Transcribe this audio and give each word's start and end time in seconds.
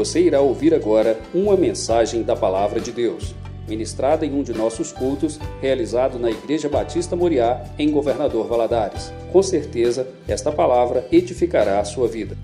Você 0.00 0.22
irá 0.22 0.40
ouvir 0.40 0.72
agora 0.72 1.20
uma 1.34 1.58
mensagem 1.58 2.22
da 2.22 2.34
Palavra 2.34 2.80
de 2.80 2.90
Deus, 2.90 3.34
ministrada 3.68 4.24
em 4.24 4.32
um 4.32 4.42
de 4.42 4.50
nossos 4.54 4.92
cultos, 4.92 5.38
realizado 5.60 6.18
na 6.18 6.30
Igreja 6.30 6.70
Batista 6.70 7.14
Moriá, 7.14 7.62
em 7.78 7.90
Governador 7.90 8.48
Valadares. 8.48 9.12
Com 9.30 9.42
certeza, 9.42 10.08
esta 10.26 10.50
palavra 10.50 11.06
edificará 11.12 11.80
a 11.80 11.84
sua 11.84 12.08
vida. 12.08 12.34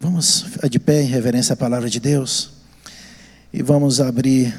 Vamos 0.00 0.46
de 0.68 0.80
pé 0.80 1.02
em 1.02 1.06
reverência 1.06 1.52
à 1.52 1.56
palavra 1.56 1.88
de 1.88 2.00
Deus 2.00 2.50
e 3.52 3.62
vamos 3.62 4.00
abrir 4.00 4.52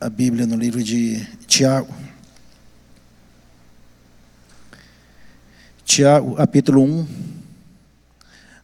a 0.00 0.08
Bíblia 0.08 0.46
no 0.46 0.54
livro 0.54 0.80
de 0.80 1.26
Tiago. 1.48 1.92
Tiago, 5.84 6.36
capítulo 6.36 6.84
1. 6.84 7.26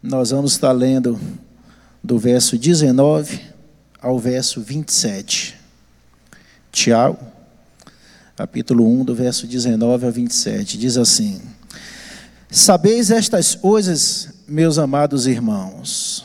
Nós 0.02 0.30
vamos 0.30 0.54
estar 0.54 0.72
lendo 0.72 1.16
do 2.02 2.18
verso 2.18 2.58
19 2.58 3.40
ao 4.00 4.18
verso 4.18 4.60
27. 4.60 5.54
Tiago, 6.72 7.20
capítulo 8.34 8.84
1, 9.00 9.04
do 9.04 9.14
verso 9.14 9.46
19 9.46 10.04
ao 10.04 10.10
27. 10.10 10.76
Diz 10.76 10.96
assim: 10.96 11.40
Sabeis 12.50 13.12
estas 13.12 13.54
coisas, 13.54 14.30
meus 14.48 14.76
amados 14.76 15.29
irmãos. 15.29 16.24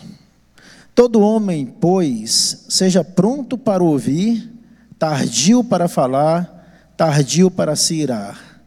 Todo 0.96 1.22
homem, 1.22 1.68
pois, 1.80 2.66
seja 2.68 3.04
pronto 3.04 3.60
para 3.60 3.84
ouvir, 3.84 4.52
tardio 4.98 5.64
para 5.64 5.88
falar, 5.88 6.92
tardio 6.98 7.52
para 7.52 7.76
se 7.76 7.94
irar. 7.94 8.64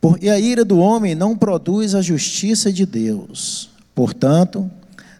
Porque 0.00 0.30
a 0.30 0.40
ira 0.40 0.64
do 0.64 0.78
homem 0.78 1.14
não 1.14 1.36
produz 1.36 1.94
a 1.94 2.00
justiça 2.00 2.72
de 2.72 2.86
Deus. 2.86 3.69
Portanto, 3.94 4.70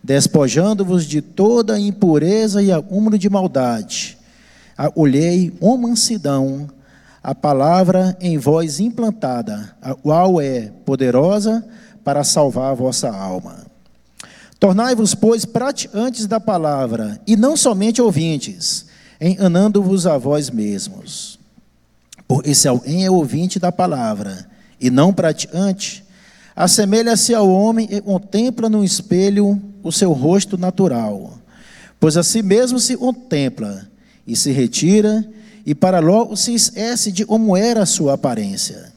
despojando-vos 0.02 1.04
de 1.04 1.20
toda 1.20 1.78
impureza 1.78 2.62
e 2.62 2.72
acúmulo 2.72 3.18
de 3.18 3.28
maldade, 3.28 4.18
olhei 4.94 5.50
com 5.50 5.76
mansidão 5.76 6.68
a 7.22 7.34
palavra 7.34 8.16
em 8.20 8.38
vós 8.38 8.80
implantada, 8.80 9.76
a 9.82 9.94
qual 9.94 10.40
é 10.40 10.72
poderosa 10.86 11.66
para 12.02 12.24
salvar 12.24 12.72
a 12.72 12.74
vossa 12.74 13.10
alma. 13.10 13.58
Tornai-vos, 14.58 15.14
pois, 15.14 15.44
praticantes 15.44 16.26
da 16.26 16.40
palavra, 16.40 17.20
e 17.26 17.36
não 17.36 17.56
somente 17.56 18.00
ouvintes, 18.00 18.86
enganando-vos 19.20 20.06
a 20.06 20.16
vós 20.16 20.50
mesmos. 20.50 21.38
Porque 22.26 22.54
se 22.54 22.68
alguém 22.68 23.04
é 23.04 23.10
ouvinte 23.10 23.58
da 23.58 23.72
palavra 23.72 24.46
e 24.80 24.88
não 24.88 25.12
praticante, 25.12 26.04
assemelha-se 26.54 27.34
ao 27.34 27.48
homem 27.48 27.88
e 27.90 28.00
contempla 28.00 28.68
no 28.68 28.84
espelho 28.84 29.60
o 29.82 29.90
seu 29.90 30.12
rosto 30.12 30.58
natural. 30.58 31.38
Pois 31.98 32.16
a 32.16 32.22
si 32.22 32.42
mesmo 32.42 32.78
se 32.78 32.96
contempla 32.96 33.88
e 34.26 34.36
se 34.36 34.50
retira, 34.52 35.26
e 35.66 35.74
para 35.74 35.98
logo 35.98 36.36
se 36.36 36.54
esquece 36.54 37.12
de 37.12 37.24
como 37.24 37.56
era 37.56 37.82
a 37.82 37.86
sua 37.86 38.14
aparência. 38.14 38.92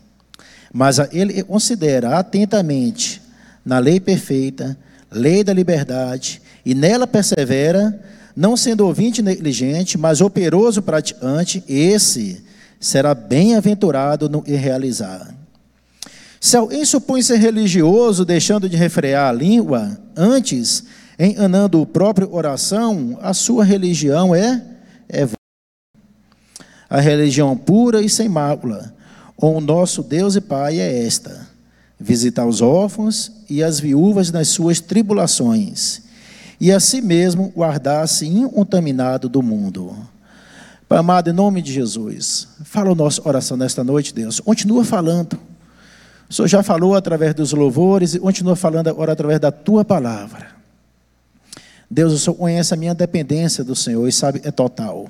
Mas 0.72 0.98
ele 1.12 1.44
considera 1.44 2.18
atentamente 2.18 3.22
na 3.66 3.80
lei 3.80 4.00
perfeita, 4.00 4.78
lei 5.12 5.44
da 5.44 5.54
liberdade, 5.54 6.42
e 6.66 6.74
nela 6.74 7.06
persevera, 7.06 8.00
não 8.36 8.58
sendo 8.58 8.86
ouvinte 8.86 9.22
negligente, 9.22 9.98
mas 9.98 10.22
operoso 10.22 10.82
praticante, 10.82 11.64
esse 11.68 12.44
será 12.80 13.14
bem-aventurado 13.14 14.28
no 14.28 14.42
realizar. 14.42 15.43
Se 16.44 16.58
alguém 16.58 16.84
supõe 16.84 17.22
ser 17.22 17.38
religioso, 17.38 18.26
deixando 18.26 18.68
de 18.68 18.76
refrear 18.76 19.30
a 19.30 19.32
língua, 19.32 19.98
antes, 20.14 20.84
enganando 21.18 21.80
o 21.82 21.86
próprio 21.86 22.36
oração, 22.36 23.18
a 23.22 23.34
sua 23.34 23.64
religião 23.64 24.36
é, 24.36 24.62
é 25.08 25.26
a 26.90 27.00
religião 27.00 27.56
pura 27.56 28.02
e 28.02 28.10
sem 28.10 28.28
mácula, 28.28 28.94
o 29.38 29.62
nosso 29.62 30.04
Deus 30.04 30.36
e 30.36 30.42
Pai 30.42 30.82
é 30.82 31.06
esta: 31.06 31.48
visitar 31.98 32.46
os 32.46 32.60
órfãos 32.60 33.32
e 33.50 33.64
as 33.64 33.80
viúvas 33.80 34.30
nas 34.30 34.50
suas 34.50 34.82
tribulações, 34.82 36.02
e 36.60 36.74
a 36.74 36.80
si 36.82 37.00
mesmo 37.00 37.54
guardar-se 37.56 38.28
incontaminado 38.28 39.30
do 39.30 39.42
mundo. 39.42 39.96
Amado, 40.90 41.30
em 41.30 41.34
nome 41.34 41.62
de 41.62 41.72
Jesus, 41.72 42.50
fala 42.66 42.92
a 42.92 42.96
nossa 42.96 43.26
oração 43.26 43.56
nesta 43.56 43.82
noite, 43.82 44.14
Deus. 44.14 44.42
Continua 44.42 44.84
falando. 44.84 45.53
O 46.34 46.36
Senhor 46.36 46.48
já 46.48 46.64
falou 46.64 46.96
através 46.96 47.36
dos 47.36 47.54
louvores 47.54 48.16
e 48.16 48.20
continua 48.20 48.56
falando 48.56 48.88
agora 48.88 49.12
através 49.12 49.40
da 49.40 49.52
tua 49.52 49.86
palavra. 49.86 50.48
Deus, 51.88 52.12
o 52.12 52.18
Senhor 52.18 52.36
conhece 52.36 52.74
a 52.74 52.78
minha 52.78 52.96
dependência 52.96 53.64
do 53.64 53.76
Senhor 53.76 54.08
e 54.08 54.12
sabe, 54.12 54.42
é 54.44 54.50
total. 54.50 55.08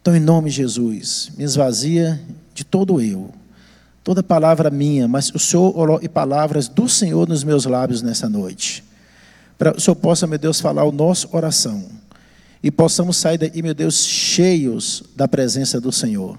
Então, 0.00 0.14
em 0.14 0.20
nome 0.20 0.48
de 0.48 0.54
Jesus, 0.54 1.32
me 1.36 1.42
esvazia 1.42 2.20
de 2.54 2.62
todo 2.62 3.00
eu, 3.00 3.30
toda 4.04 4.22
palavra 4.22 4.70
minha, 4.70 5.08
mas 5.08 5.34
o 5.34 5.38
Senhor 5.40 5.98
e 6.00 6.08
palavras 6.08 6.68
do 6.68 6.88
Senhor 6.88 7.28
nos 7.28 7.42
meus 7.42 7.64
lábios 7.66 8.00
nessa 8.00 8.28
noite. 8.28 8.84
Para 9.58 9.76
o 9.76 9.80
Senhor 9.80 9.96
possa, 9.96 10.28
meu 10.28 10.38
Deus, 10.38 10.60
falar 10.60 10.84
o 10.84 10.92
nosso 10.92 11.28
oração 11.32 11.86
e 12.62 12.70
possamos 12.70 13.16
sair 13.16 13.38
daqui, 13.38 13.62
meu 13.62 13.74
Deus, 13.74 14.06
cheios 14.06 15.02
da 15.16 15.26
presença 15.26 15.80
do 15.80 15.90
Senhor. 15.90 16.38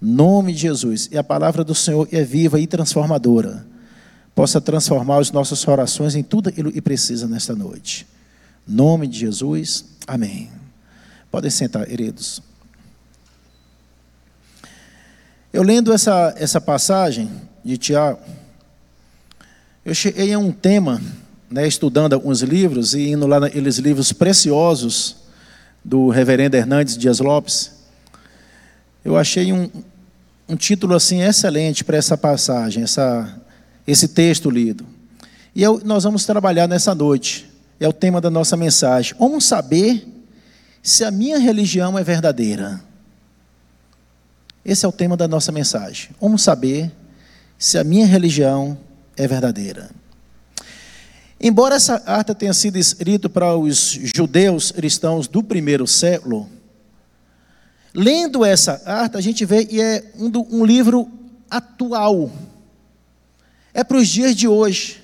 Nome 0.00 0.52
de 0.52 0.60
Jesus. 0.60 1.08
E 1.10 1.18
a 1.18 1.24
palavra 1.24 1.64
do 1.64 1.74
Senhor 1.74 2.08
é 2.12 2.22
viva 2.22 2.60
e 2.60 2.66
transformadora. 2.66 3.66
Possa 4.34 4.60
transformar 4.60 5.18
as 5.18 5.32
nossas 5.32 5.66
orações 5.66 6.14
em 6.14 6.22
tudo 6.22 6.48
aquilo 6.48 6.70
que 6.70 6.80
precisa 6.80 7.26
nesta 7.26 7.54
noite. 7.54 8.06
Nome 8.66 9.06
de 9.06 9.18
Jesus. 9.18 9.84
Amém. 10.06 10.50
Podem 11.30 11.50
sentar, 11.50 11.86
queridos. 11.86 12.40
Eu 15.52 15.62
lendo 15.62 15.92
essa, 15.92 16.34
essa 16.36 16.60
passagem 16.60 17.30
de 17.64 17.76
Tiago, 17.76 18.20
eu 19.84 19.94
cheguei 19.94 20.32
a 20.32 20.38
um 20.38 20.52
tema, 20.52 21.00
né, 21.50 21.66
estudando 21.66 22.12
alguns 22.12 22.42
livros 22.42 22.94
e 22.94 23.08
indo 23.08 23.26
lá 23.26 23.40
naqueles 23.40 23.78
livros 23.78 24.12
preciosos 24.12 25.16
do 25.82 26.10
reverendo 26.10 26.56
Hernandes 26.56 26.96
Dias 26.96 27.18
Lopes. 27.18 27.77
Eu 29.04 29.16
achei 29.16 29.52
um, 29.52 29.70
um 30.48 30.56
título 30.56 30.94
assim 30.94 31.20
excelente 31.20 31.84
para 31.84 31.96
essa 31.96 32.16
passagem, 32.16 32.82
essa, 32.82 33.40
esse 33.86 34.08
texto 34.08 34.50
lido. 34.50 34.86
E 35.54 35.62
eu, 35.62 35.80
nós 35.84 36.04
vamos 36.04 36.24
trabalhar 36.24 36.66
nessa 36.66 36.94
noite. 36.94 37.48
É 37.80 37.88
o 37.88 37.92
tema 37.92 38.20
da 38.20 38.30
nossa 38.30 38.56
mensagem. 38.56 39.14
Como 39.14 39.40
saber 39.40 40.06
se 40.82 41.04
a 41.04 41.10
minha 41.10 41.38
religião 41.38 41.98
é 41.98 42.02
verdadeira? 42.02 42.82
Esse 44.64 44.84
é 44.84 44.88
o 44.88 44.92
tema 44.92 45.16
da 45.16 45.28
nossa 45.28 45.52
mensagem. 45.52 46.10
Como 46.18 46.38
saber 46.38 46.92
se 47.58 47.78
a 47.78 47.84
minha 47.84 48.06
religião 48.06 48.78
é 49.16 49.26
verdadeira? 49.26 49.90
Embora 51.40 51.76
essa 51.76 52.00
carta 52.00 52.34
tenha 52.34 52.52
sido 52.52 52.76
escrita 52.76 53.28
para 53.28 53.56
os 53.56 53.98
judeus 54.14 54.72
cristãos 54.72 55.28
do 55.28 55.42
primeiro 55.42 55.86
século, 55.86 56.48
Lendo 58.00 58.44
essa 58.44 58.78
carta, 58.78 59.18
a 59.18 59.20
gente 59.20 59.44
vê 59.44 59.64
que 59.64 59.80
é 59.80 60.12
um, 60.14 60.30
um 60.60 60.64
livro 60.64 61.10
atual. 61.50 62.30
É 63.74 63.82
para 63.82 63.96
os 63.96 64.06
dias 64.06 64.36
de 64.36 64.46
hoje. 64.46 65.02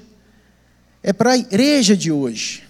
É 1.02 1.12
para 1.12 1.32
a 1.32 1.36
igreja 1.36 1.96
de 1.96 2.12
hoje. 2.12 2.62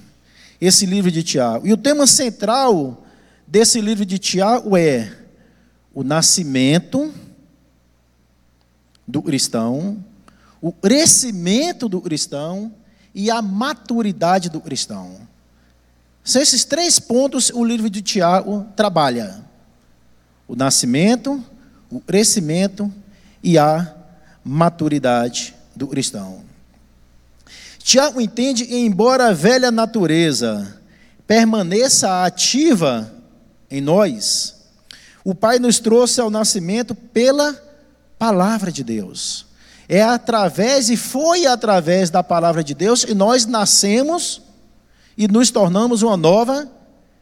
Esse 0.59 0.87
livro 0.87 1.11
de 1.11 1.23
Tiago. 1.23 1.67
E 1.67 1.75
o 1.75 1.77
tema 1.77 2.07
central 2.07 3.05
desse 3.47 3.83
livro 3.83 4.07
de 4.07 4.19
Tiago 4.19 4.75
é 4.79 5.15
o 5.93 6.03
nascimento 6.03 7.13
do 9.07 9.21
cristão, 9.21 10.03
o 10.59 10.73
crescimento 10.73 11.87
do 11.87 12.01
cristão 12.01 12.73
e 13.15 13.31
a 13.31 13.43
maturidade 13.43 14.49
do 14.49 14.59
cristão. 14.59 15.19
São 16.25 16.41
esses 16.41 16.65
três 16.65 16.99
pontos 16.99 17.51
o 17.51 17.63
livro 17.63 17.91
de 17.91 18.01
Tiago 18.01 18.67
trabalha 18.75 19.44
o 20.47 20.55
nascimento, 20.55 21.43
o 21.91 22.01
crescimento 22.01 22.93
e 23.43 23.59
a 23.59 23.95
maturidade 24.45 25.55
do 25.75 25.87
cristão. 25.87 26.43
Tiago 27.79 28.21
entende 28.21 28.65
que, 28.65 28.77
embora 28.77 29.29
a 29.29 29.33
velha 29.33 29.71
natureza 29.71 30.81
permaneça 31.27 32.25
ativa 32.25 33.13
em 33.71 33.81
nós, 33.81 34.55
o 35.25 35.35
Pai 35.35 35.59
nos 35.59 35.79
trouxe 35.79 36.21
ao 36.21 36.31
nascimento 36.31 36.95
pela 36.95 37.55
palavra 38.19 38.71
de 38.71 38.83
Deus. 38.83 39.47
É 39.89 40.03
através 40.03 40.89
e 40.89 40.97
foi 40.97 41.47
através 41.47 42.09
da 42.09 42.23
palavra 42.23 42.65
de 42.65 42.75
Deus 42.75 43.05
que 43.05 43.15
nós 43.15 43.45
nascemos 43.45 44.41
e 45.17 45.29
nos 45.29 45.51
tornamos 45.51 46.03
uma 46.03 46.17
nova 46.17 46.69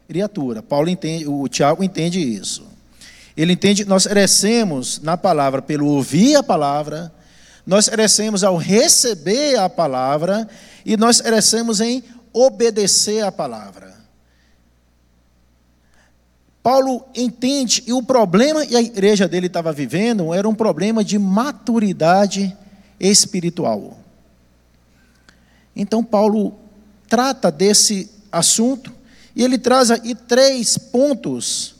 criatura. 0.07 0.63
Paulo 0.63 0.89
entende, 0.89 1.27
o 1.27 1.47
Tiago 1.47 1.83
entende 1.83 2.19
isso. 2.19 2.72
Ele 3.35 3.53
entende 3.53 3.85
nós 3.85 4.05
crescemos 4.05 4.99
na 5.01 5.17
palavra 5.17 5.61
pelo 5.61 5.87
ouvir 5.87 6.35
a 6.35 6.43
palavra, 6.43 7.11
nós 7.65 7.89
crescemos 7.89 8.43
ao 8.43 8.57
receber 8.57 9.57
a 9.57 9.69
palavra 9.69 10.47
e 10.85 10.97
nós 10.97 11.21
crescemos 11.21 11.81
em 11.81 12.03
obedecer 12.31 13.23
à 13.23 13.31
palavra. 13.31 13.93
Paulo 16.61 17.05
entende, 17.13 17.83
e 17.85 17.91
o 17.91 18.01
problema 18.01 18.65
que 18.65 18.75
a 18.75 18.81
igreja 18.81 19.27
dele 19.27 19.47
estava 19.47 19.73
vivendo 19.73 20.33
era 20.33 20.47
um 20.47 20.55
problema 20.55 21.03
de 21.03 21.19
maturidade 21.19 22.55
espiritual. 22.97 23.99
Então, 25.75 26.01
Paulo 26.01 26.57
trata 27.07 27.51
desse 27.51 28.09
assunto 28.31 28.93
e 29.35 29.43
ele 29.43 29.57
traz 29.57 29.91
aí 29.91 30.15
três 30.15 30.77
pontos 30.77 31.72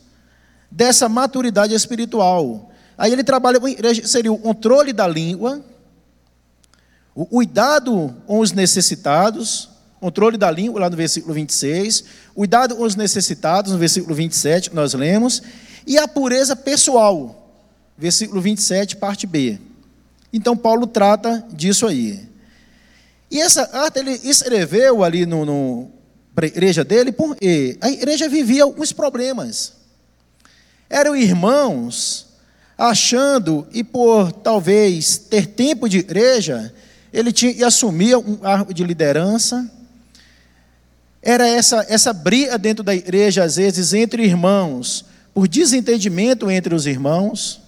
dessa 0.74 1.08
maturidade 1.08 1.74
espiritual. 1.76 2.72
Aí 2.98 3.12
ele 3.12 3.24
trabalha 3.24 3.60
seria 4.06 4.34
o 4.34 4.38
controle 4.38 4.92
da 4.92 5.08
língua, 5.08 5.64
o 7.14 7.26
cuidado 7.26 8.14
com 8.26 8.40
os 8.40 8.52
necessitados, 8.52 9.70
controle 10.00 10.36
da 10.36 10.50
língua, 10.50 10.82
lá 10.82 10.90
no 10.90 10.98
versículo 10.98 11.34
26, 11.34 12.04
cuidado 12.34 12.76
com 12.76 12.84
os 12.84 12.96
necessitados, 12.96 13.72
no 13.72 13.78
versículo 13.78 14.16
27, 14.16 14.74
nós 14.74 14.94
lemos, 14.96 15.44
e 15.86 15.98
a 15.98 16.08
pureza 16.08 16.56
pessoal, 16.56 17.56
versículo 17.96 18.42
27, 18.42 18.98
parte 18.98 19.28
B. 19.28 19.60
Então, 20.32 20.58
Paulo 20.58 20.88
trata 20.88 21.46
disso 21.52 21.86
aí. 21.86 22.28
E 23.30 23.40
essa 23.40 23.68
carta 23.68 24.00
ele 24.00 24.20
escreveu 24.24 25.04
ali 25.04 25.26
no, 25.26 25.46
no 25.46 25.92
para 26.34 26.46
a 26.46 26.48
igreja 26.48 26.84
dele, 26.84 27.12
porque 27.12 27.78
a 27.80 27.92
igreja 27.92 28.28
vivia 28.28 28.64
alguns 28.64 28.92
problemas. 28.92 29.83
Eram 30.90 31.16
irmãos 31.16 32.28
achando, 32.78 33.68
e 33.72 33.84
por 33.84 34.32
talvez 34.32 35.18
ter 35.18 35.48
tempo 35.48 35.88
de 35.88 36.00
igreja, 36.00 36.74
ele 37.12 37.32
tinha 37.32 37.54
que 37.54 37.64
assumir 37.64 38.16
um 38.18 38.36
cargo 38.36 38.74
de 38.74 38.84
liderança, 38.84 39.70
era 41.22 41.48
essa, 41.48 41.86
essa 41.88 42.12
briga 42.12 42.58
dentro 42.58 42.84
da 42.84 42.94
igreja, 42.94 43.44
às 43.44 43.56
vezes, 43.56 43.94
entre 43.94 44.24
irmãos, 44.24 45.06
por 45.34 45.48
desentendimento 45.48 46.52
entre 46.52 46.76
os 46.76 46.86
irmãos. 46.86 47.62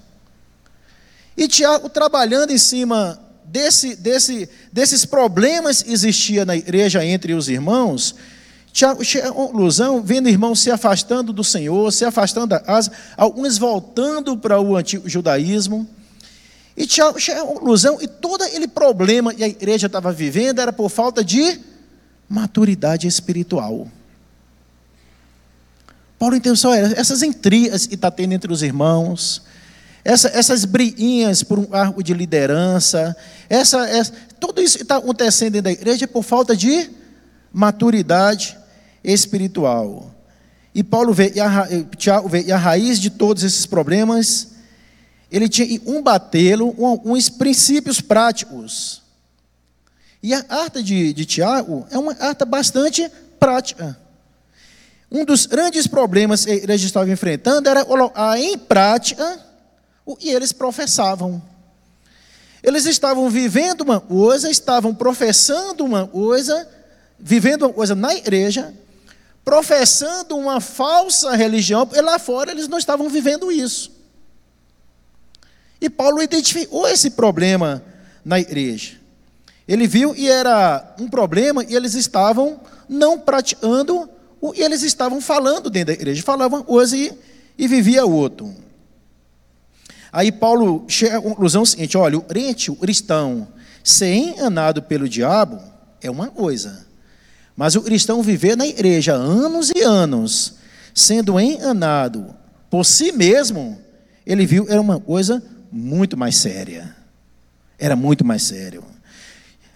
E 1.37 1.47
Tiago, 1.47 1.87
trabalhando 1.87 2.51
em 2.51 2.57
cima 2.57 3.17
desse, 3.45 3.95
desse, 3.95 4.49
desses 4.73 5.05
problemas 5.05 5.81
que 5.81 5.91
existia 5.91 6.43
na 6.43 6.55
igreja 6.55 7.05
entre 7.05 7.33
os 7.33 7.47
irmãos, 7.47 8.15
Conclusão, 9.33 10.01
vendo 10.01 10.27
irmãos 10.27 10.59
se 10.59 10.69
afastando 10.69 11.31
do 11.31 11.45
Senhor, 11.45 11.93
se 11.93 12.03
afastando 12.03 12.47
da 12.47 12.59
casa, 12.59 12.91
alguns 13.15 13.57
voltando 13.57 14.37
para 14.37 14.59
o 14.59 14.75
antigo 14.75 15.07
judaísmo. 15.07 15.87
E 16.75 16.85
Tiago 16.85 17.17
conclusão, 17.45 18.01
e 18.01 18.07
todo 18.07 18.41
aquele 18.41 18.67
problema 18.67 19.33
que 19.33 19.41
a 19.45 19.47
igreja 19.47 19.87
estava 19.87 20.11
vivendo 20.11 20.59
era 20.59 20.73
por 20.73 20.89
falta 20.89 21.23
de 21.23 21.57
maturidade 22.27 23.07
espiritual. 23.07 23.87
Paulo 26.19 26.35
entendeu 26.35 26.57
só 26.57 26.75
essas 26.75 27.23
intrigas 27.23 27.87
que 27.87 27.95
está 27.95 28.11
tendo 28.11 28.33
entre 28.33 28.51
os 28.51 28.61
irmãos, 28.61 29.41
essa, 30.03 30.27
essas 30.27 30.65
briguinhas 30.65 31.43
por 31.43 31.57
um 31.57 31.65
cargo 31.65 32.03
de 32.03 32.13
liderança, 32.13 33.15
essa, 33.49 33.87
essa 33.87 34.11
tudo 34.37 34.61
isso 34.61 34.75
que 34.75 34.83
está 34.83 34.97
acontecendo 34.97 35.53
dentro 35.53 35.63
da 35.63 35.71
igreja 35.71 36.03
é 36.03 36.07
por 36.07 36.23
falta 36.23 36.57
de 36.57 36.89
maturidade 37.53 38.57
espiritual. 39.05 40.11
E 40.73 40.83
Paulo 40.83 41.13
vê, 41.13 41.31
e 41.35 41.39
a, 41.39 41.67
Tiago 41.97 42.27
vê, 42.27 42.43
e 42.43 42.51
a 42.51 42.57
raiz 42.57 42.99
de 42.99 43.09
todos 43.09 43.43
esses 43.43 43.65
problemas, 43.65 44.49
ele 45.31 45.47
tinha 45.47 45.79
um 45.85 46.01
batê-lo, 46.01 46.75
um, 46.77 47.13
uns 47.13 47.29
princípios 47.29 48.01
práticos 48.01 49.05
e 50.25 50.33
a 50.33 50.41
carta 50.41 50.81
de, 50.81 51.13
de 51.13 51.23
Tiago 51.23 51.85
é 51.91 51.99
uma 51.99 52.15
carta 52.15 52.45
bastante 52.45 53.07
prática. 53.39 53.95
Um 55.11 55.23
dos 55.23 55.45
grandes 55.45 55.85
problemas 55.85 56.43
que 56.43 56.49
a 56.49 56.55
igreja 56.55 56.87
estava 56.87 57.07
enfrentando 57.11 57.69
era 57.69 57.85
colocar 57.85 58.35
em 58.39 58.57
prática 58.57 59.39
o 60.03 60.15
que 60.15 60.29
eles 60.29 60.51
professavam. 60.51 61.39
Eles 62.63 62.87
estavam 62.87 63.29
vivendo 63.29 63.81
uma 63.81 63.99
coisa, 63.99 64.49
estavam 64.49 64.95
professando 64.95 65.85
uma 65.85 66.07
coisa, 66.07 66.67
vivendo 67.19 67.67
uma 67.67 67.73
coisa 67.73 67.93
na 67.93 68.15
igreja, 68.15 68.73
professando 69.45 70.35
uma 70.35 70.59
falsa 70.59 71.35
religião, 71.35 71.87
e 71.93 72.01
lá 72.01 72.17
fora 72.17 72.51
eles 72.51 72.67
não 72.67 72.79
estavam 72.79 73.07
vivendo 73.07 73.51
isso. 73.51 73.91
E 75.79 75.87
Paulo 75.89 76.21
identificou 76.21 76.87
esse 76.87 77.11
problema 77.11 77.83
na 78.23 78.39
igreja. 78.39 78.93
Ele 79.67 79.87
viu 79.87 80.15
e 80.15 80.27
era 80.27 80.95
um 80.99 81.07
problema 81.07 81.63
e 81.63 81.75
eles 81.75 81.93
estavam 81.93 82.59
não 82.89 83.19
praticando 83.19 84.09
que 84.53 84.61
eles 84.61 84.83
estavam 84.83 85.21
falando 85.21 85.69
dentro 85.69 85.87
da 85.87 85.93
igreja. 85.93 86.21
Falavam 86.23 86.63
coisa 86.63 86.95
e, 86.95 87.11
e 87.57 87.67
vivia 87.67 88.05
outro. 88.05 88.53
Aí 90.11 90.31
Paulo 90.31 90.85
chega 90.87 91.17
à 91.17 91.21
conclusão 91.21 91.65
seguinte: 91.65 91.97
olha, 91.97 92.17
o 92.17 92.21
crente, 92.21 92.71
o 92.71 92.75
cristão, 92.75 93.47
ser 93.83 94.13
enganado 94.13 94.81
pelo 94.83 95.09
diabo 95.09 95.61
é 96.01 96.09
uma 96.09 96.27
coisa, 96.27 96.85
mas 97.55 97.75
o 97.75 97.81
cristão 97.81 98.21
viver 98.21 98.57
na 98.57 98.67
igreja 98.67 99.13
anos 99.13 99.71
e 99.75 99.81
anos, 99.81 100.55
sendo 100.93 101.39
enganado 101.39 102.35
por 102.69 102.85
si 102.85 103.11
mesmo, 103.11 103.79
ele 104.25 104.45
viu 104.45 104.65
era 104.69 104.81
uma 104.81 104.99
coisa 104.99 105.41
muito 105.71 106.17
mais 106.17 106.35
séria. 106.35 106.95
Era 107.77 107.95
muito 107.95 108.25
mais 108.25 108.43
sério. 108.43 108.83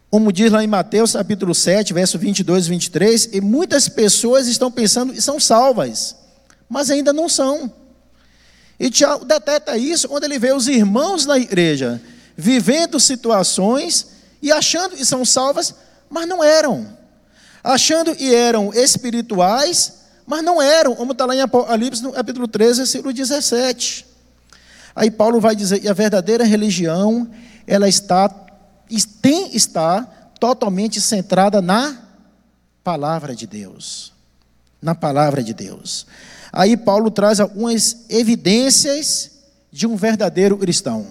Como 0.09 0.33
diz 0.33 0.51
lá 0.51 0.63
em 0.63 0.67
Mateus 0.67 1.13
capítulo 1.13 1.53
7, 1.53 1.93
verso 1.93 2.17
22 2.17 2.65
e 2.65 2.69
23, 2.69 3.29
e 3.33 3.41
muitas 3.41 3.87
pessoas 3.87 4.47
estão 4.47 4.71
pensando 4.71 5.13
que 5.13 5.21
são 5.21 5.39
salvas, 5.39 6.15
mas 6.67 6.89
ainda 6.89 7.13
não 7.13 7.29
são. 7.29 7.71
E 8.79 8.89
Tiago 8.89 9.25
deteta 9.25 9.77
isso 9.77 10.07
quando 10.07 10.23
ele 10.23 10.39
vê 10.39 10.51
os 10.51 10.67
irmãos 10.67 11.25
na 11.25 11.37
igreja 11.37 12.01
vivendo 12.35 12.99
situações 13.01 14.07
e 14.41 14.49
achando 14.49 14.95
que 14.95 15.05
são 15.05 15.25
salvas, 15.25 15.75
mas 16.09 16.25
não 16.25 16.41
eram. 16.41 16.97
Achando 17.63 18.15
que 18.15 18.33
eram 18.33 18.73
espirituais, 18.73 19.99
mas 20.25 20.43
não 20.43 20.61
eram, 20.61 20.95
como 20.95 21.11
está 21.11 21.25
lá 21.25 21.35
em 21.35 21.41
Apocalipse, 21.41 22.01
no 22.01 22.11
capítulo 22.11 22.47
13, 22.47 22.77
versículo 22.77 23.13
17. 23.13 24.05
Aí 24.95 25.09
Paulo 25.09 25.39
vai 25.39 25.55
dizer 25.55 25.79
que 25.79 25.87
a 25.87 25.93
verdadeira 25.93 26.43
religião, 26.43 27.29
ela 27.65 27.87
está 27.87 28.27
tem 29.21 29.55
estar 29.55 30.33
totalmente 30.39 30.99
centrada 30.99 31.61
na 31.61 31.95
palavra 32.83 33.35
de 33.35 33.45
Deus. 33.45 34.13
Na 34.81 34.95
palavra 34.95 35.43
de 35.43 35.53
Deus. 35.53 36.07
Aí 36.51 36.75
Paulo 36.75 37.11
traz 37.11 37.39
algumas 37.39 38.05
evidências 38.09 39.31
de 39.71 39.85
um 39.85 39.95
verdadeiro 39.95 40.57
cristão. 40.57 41.05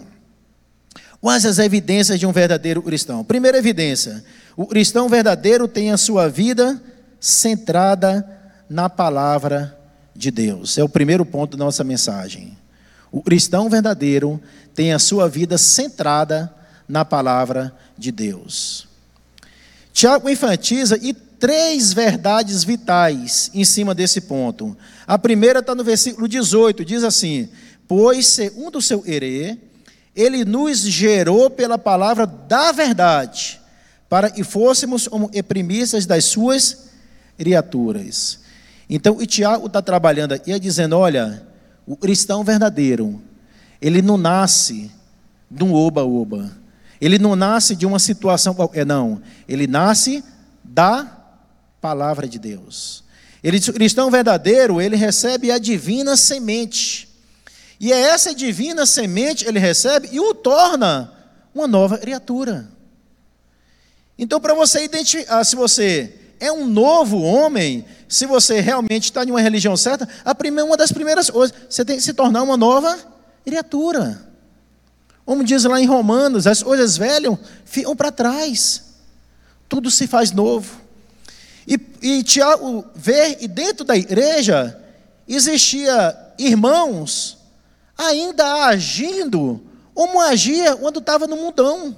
Quais 1.20 1.44
as 1.44 1.58
evidências 1.58 2.18
de 2.18 2.26
um 2.26 2.32
verdadeiro 2.32 2.82
cristão? 2.82 3.24
Primeira 3.24 3.58
evidência: 3.58 4.24
o 4.58 4.66
cristão 4.66 5.08
verdadeiro 5.08 5.68
tem 5.68 5.92
a 5.92 5.96
sua 5.96 6.28
vida 6.28 6.82
centrada 7.20 8.28
na 8.68 8.90
palavra 8.90 9.78
de 10.16 10.32
Deus. 10.32 10.76
É 10.76 10.82
o 10.82 10.88
primeiro 10.88 11.24
ponto 11.24 11.56
da 11.56 11.64
nossa 11.64 11.84
mensagem. 11.84 12.58
O 13.12 13.22
cristão 13.22 13.70
verdadeiro 13.70 14.42
tem 14.74 14.92
a 14.92 14.98
sua 14.98 15.28
vida 15.28 15.56
centrada 15.56 16.52
na 16.88 17.04
palavra 17.04 17.72
de 17.96 18.10
Deus. 18.10 18.88
Tiago 19.92 20.28
enfatiza 20.28 20.98
e 21.00 21.14
três 21.14 21.92
verdades 21.92 22.64
vitais 22.64 23.52
em 23.54 23.64
cima 23.64 23.94
desse 23.94 24.22
ponto. 24.22 24.76
A 25.06 25.16
primeira 25.16 25.60
está 25.60 25.72
no 25.72 25.84
versículo 25.84 26.26
18, 26.26 26.84
diz 26.84 27.04
assim: 27.04 27.48
Pois, 27.86 28.26
segundo 28.26 28.78
o 28.78 28.82
seu 28.82 29.04
herê, 29.06 29.56
ele 30.16 30.44
nos 30.44 30.80
gerou 30.80 31.48
pela 31.48 31.78
palavra 31.78 32.26
da 32.26 32.72
verdade, 32.72 33.60
para 34.08 34.30
que 34.30 34.42
fôssemos 34.42 35.06
como 35.06 35.30
eprimistas 35.32 36.06
das 36.06 36.24
suas 36.24 36.88
criaturas. 37.36 38.40
Então, 38.88 39.16
o 39.16 39.26
Tiago 39.26 39.66
está 39.66 39.82
trabalhando 39.82 40.32
aqui, 40.32 40.58
dizendo: 40.58 40.96
olha, 40.96 41.46
o 41.86 41.96
cristão 41.96 42.42
verdadeiro, 42.42 43.20
ele 43.80 44.00
não 44.00 44.16
nasce 44.16 44.90
de 45.50 45.62
um 45.64 45.72
oba-oba. 45.72 46.50
Ele 47.00 47.18
não 47.18 47.36
nasce 47.36 47.76
de 47.76 47.86
uma 47.86 47.98
situação 47.98 48.54
qualquer, 48.54 48.84
não. 48.84 49.22
Ele 49.48 49.66
nasce 49.66 50.24
da 50.64 51.06
palavra 51.80 52.26
de 52.26 52.38
Deus. 52.38 53.04
Ele, 53.42 53.58
o 53.58 53.72
cristão 53.72 54.10
verdadeiro, 54.10 54.80
ele 54.80 54.96
recebe 54.96 55.52
a 55.52 55.58
divina 55.58 56.16
semente. 56.16 57.08
E 57.78 57.92
é 57.92 58.00
essa 58.00 58.34
divina 58.34 58.84
semente 58.84 59.46
ele 59.46 59.60
recebe 59.60 60.08
e 60.10 60.18
o 60.18 60.34
torna 60.34 61.12
uma 61.54 61.68
nova 61.68 61.96
criatura. 61.96 62.68
Então, 64.18 64.40
para 64.40 64.54
você 64.54 64.84
identificar 64.84 65.44
se 65.44 65.54
você 65.54 66.12
é 66.40 66.50
um 66.50 66.66
novo 66.66 67.20
homem, 67.20 67.84
se 68.08 68.26
você 68.26 68.60
realmente 68.60 69.04
está 69.04 69.24
em 69.24 69.30
uma 69.30 69.40
religião 69.40 69.76
certa, 69.76 70.08
a 70.24 70.34
primeira, 70.34 70.66
uma 70.66 70.76
das 70.76 70.90
primeiras 70.90 71.30
coisas, 71.30 71.56
você 71.68 71.84
tem 71.84 71.96
que 71.96 72.02
se 72.02 72.12
tornar 72.12 72.42
uma 72.42 72.56
nova 72.56 72.98
criatura. 73.44 74.26
Como 75.24 75.44
diz 75.44 75.64
lá 75.64 75.80
em 75.80 75.86
Romanos, 75.86 76.46
as 76.46 76.62
coisas 76.62 76.96
velhas 76.96 77.36
ficam 77.64 77.94
para 77.94 78.10
trás. 78.10 78.84
Tudo 79.68 79.90
se 79.90 80.06
faz 80.06 80.32
novo. 80.32 80.80
E, 81.66 81.78
e 82.00 82.22
Tiago 82.22 82.84
vê, 82.94 83.36
e 83.40 83.46
dentro 83.46 83.84
da 83.84 83.94
igreja, 83.96 84.80
existia 85.28 86.16
irmãos 86.38 87.36
ainda 87.96 88.64
agindo 88.64 89.60
como 89.92 90.20
agia 90.20 90.76
quando 90.76 91.00
estava 91.00 91.26
no 91.26 91.36
mundão. 91.36 91.94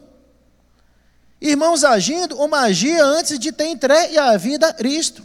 Irmãos 1.41 1.85
agindo 1.85 2.37
como 2.37 2.55
agia 2.55 3.03
antes 3.05 3.39
de 3.39 3.51
ter 3.51 3.67
entregue 3.67 4.19
a 4.19 4.37
vida 4.37 4.69
a 4.69 4.75
Cristo. 4.75 5.23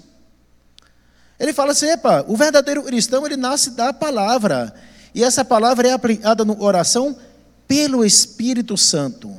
Ele 1.38 1.51
fala 1.51 1.74
assim, 1.74 1.88
epa, 1.88 2.24
o 2.27 2.38
verdadeiro 2.38 2.84
cristão 2.84 3.25
ele 3.25 3.36
nasce 3.36 3.72
da 3.72 3.91
palavra. 3.91 4.74
E 5.13 5.24
essa 5.24 5.43
palavra 5.43 5.89
é 5.89 5.91
aplicada 5.91 6.45
no 6.45 6.62
oração 6.63 7.17
pelo 7.67 8.05
Espírito 8.05 8.77
Santo. 8.77 9.36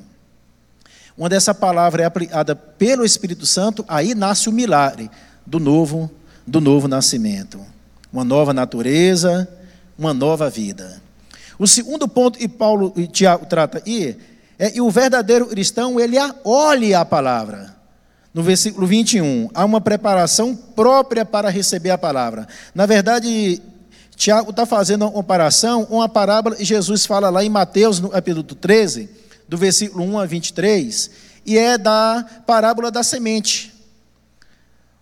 Quando 1.17 1.33
essa 1.33 1.55
palavra 1.55 2.03
é 2.03 2.05
aplicada 2.05 2.55
pelo 2.55 3.05
Espírito 3.05 3.47
Santo, 3.47 3.83
aí 3.89 4.15
nasce 4.15 4.51
o 4.51 4.53
milagre 4.53 5.11
do 5.47 5.59
novo, 5.59 6.11
do 6.47 6.61
novo 6.61 6.87
nascimento. 6.87 7.59
Uma 8.13 8.25
nova 8.25 8.53
natureza, 8.53 9.49
uma 9.99 10.13
nova 10.13 10.51
vida. 10.51 11.01
O 11.59 11.67
segundo 11.67 12.07
ponto 12.07 12.39
que 12.39 12.47
Paulo 12.47 12.93
e 12.97 13.07
Tiago 13.07 13.47
trata 13.47 13.83
aí 13.87 14.19
é 14.59 14.71
que 14.71 14.81
o 14.81 14.91
verdadeiro 14.91 15.47
cristão, 15.47 16.01
ele 16.01 16.17
olhe 16.45 16.95
a 16.95 17.05
palavra. 17.05 17.77
No 18.33 18.43
versículo 18.43 18.87
21, 18.87 19.51
há 19.55 19.65
uma 19.65 19.81
preparação 19.81 20.55
própria 20.55 21.25
para 21.25 21.49
receber 21.49 21.91
a 21.91 21.99
palavra. 21.99 22.47
Na 22.75 22.85
verdade, 22.85 23.63
Tiago 24.15 24.51
está 24.51 24.65
fazendo 24.65 25.03
uma 25.03 25.11
comparação 25.11 25.85
com 25.85 26.03
a 26.03 26.09
parábola, 26.09 26.57
e 26.59 26.65
Jesus 26.65 27.05
fala 27.07 27.31
lá 27.31 27.45
em 27.45 27.49
Mateus, 27.49 28.01
no 28.01 28.09
capítulo 28.09 28.43
13, 28.43 29.09
do 29.49 29.57
versículo 29.57 30.05
1 30.05 30.19
a 30.19 30.27
23, 30.27 31.11
e 31.45 31.57
é 31.57 31.79
da 31.79 32.25
parábola 32.47 32.91
da 32.91 33.03
semente, 33.03 33.73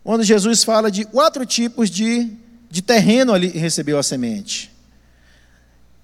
onde 0.05 0.25
Jesus 0.25 0.63
fala 0.63 0.91
de 0.91 1.05
quatro 1.05 1.47
tipos 1.47 1.89
de, 1.89 2.31
de 2.71 2.83
terreno 2.83 3.33
ali 3.33 3.49
recebeu 3.49 3.99
a 3.99 4.03
semente. 4.03 4.71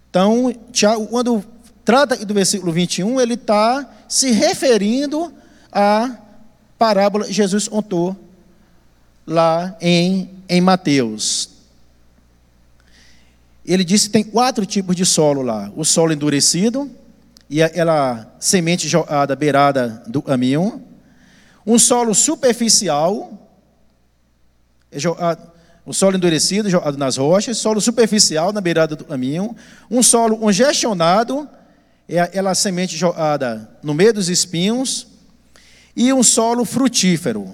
Então, 0.09 0.52
Tiago, 0.73 1.07
quando 1.07 1.45
trata 1.90 2.25
do 2.25 2.32
versículo 2.32 2.70
21, 2.70 3.20
ele 3.20 3.35
está 3.35 3.85
se 4.09 4.30
referindo 4.30 5.35
à 5.73 6.16
parábola 6.78 7.25
que 7.25 7.32
Jesus 7.32 7.66
contou 7.66 8.16
lá 9.26 9.76
em, 9.80 10.30
em 10.49 10.61
Mateus. 10.61 11.50
Ele 13.66 13.82
disse 13.82 14.06
que 14.06 14.12
tem 14.12 14.23
quatro 14.23 14.64
tipos 14.64 14.94
de 14.94 15.04
solo 15.04 15.42
lá: 15.42 15.68
o 15.75 15.85
solo 15.85 16.12
endurecido, 16.12 16.88
e 17.49 17.61
aquela 17.61 18.37
semente 18.38 18.87
jogada 18.87 19.35
beirada 19.35 20.00
do 20.06 20.23
caminho, 20.23 20.80
um 21.66 21.76
solo 21.76 22.14
superficial, 22.14 23.32
é 24.92 24.99
o 25.85 25.92
solo 25.92 26.16
endurecido 26.16 26.70
jogado 26.70 26.97
nas 26.97 27.16
rochas, 27.16 27.59
solo 27.59 27.80
superficial 27.80 28.52
na 28.52 28.61
beirada 28.61 28.94
do 28.94 29.04
caminho, 29.04 29.56
um 29.90 30.04
solo 30.04 30.38
congestionado, 30.38 31.49
é 32.17 32.21
aquela 32.21 32.55
semente 32.55 32.97
jogada 32.97 33.71
no 33.83 33.95
meio 33.95 34.12
dos 34.12 34.29
espinhos, 34.29 35.07
e 35.95 36.12
um 36.12 36.23
solo 36.23 36.64
frutífero. 36.64 37.52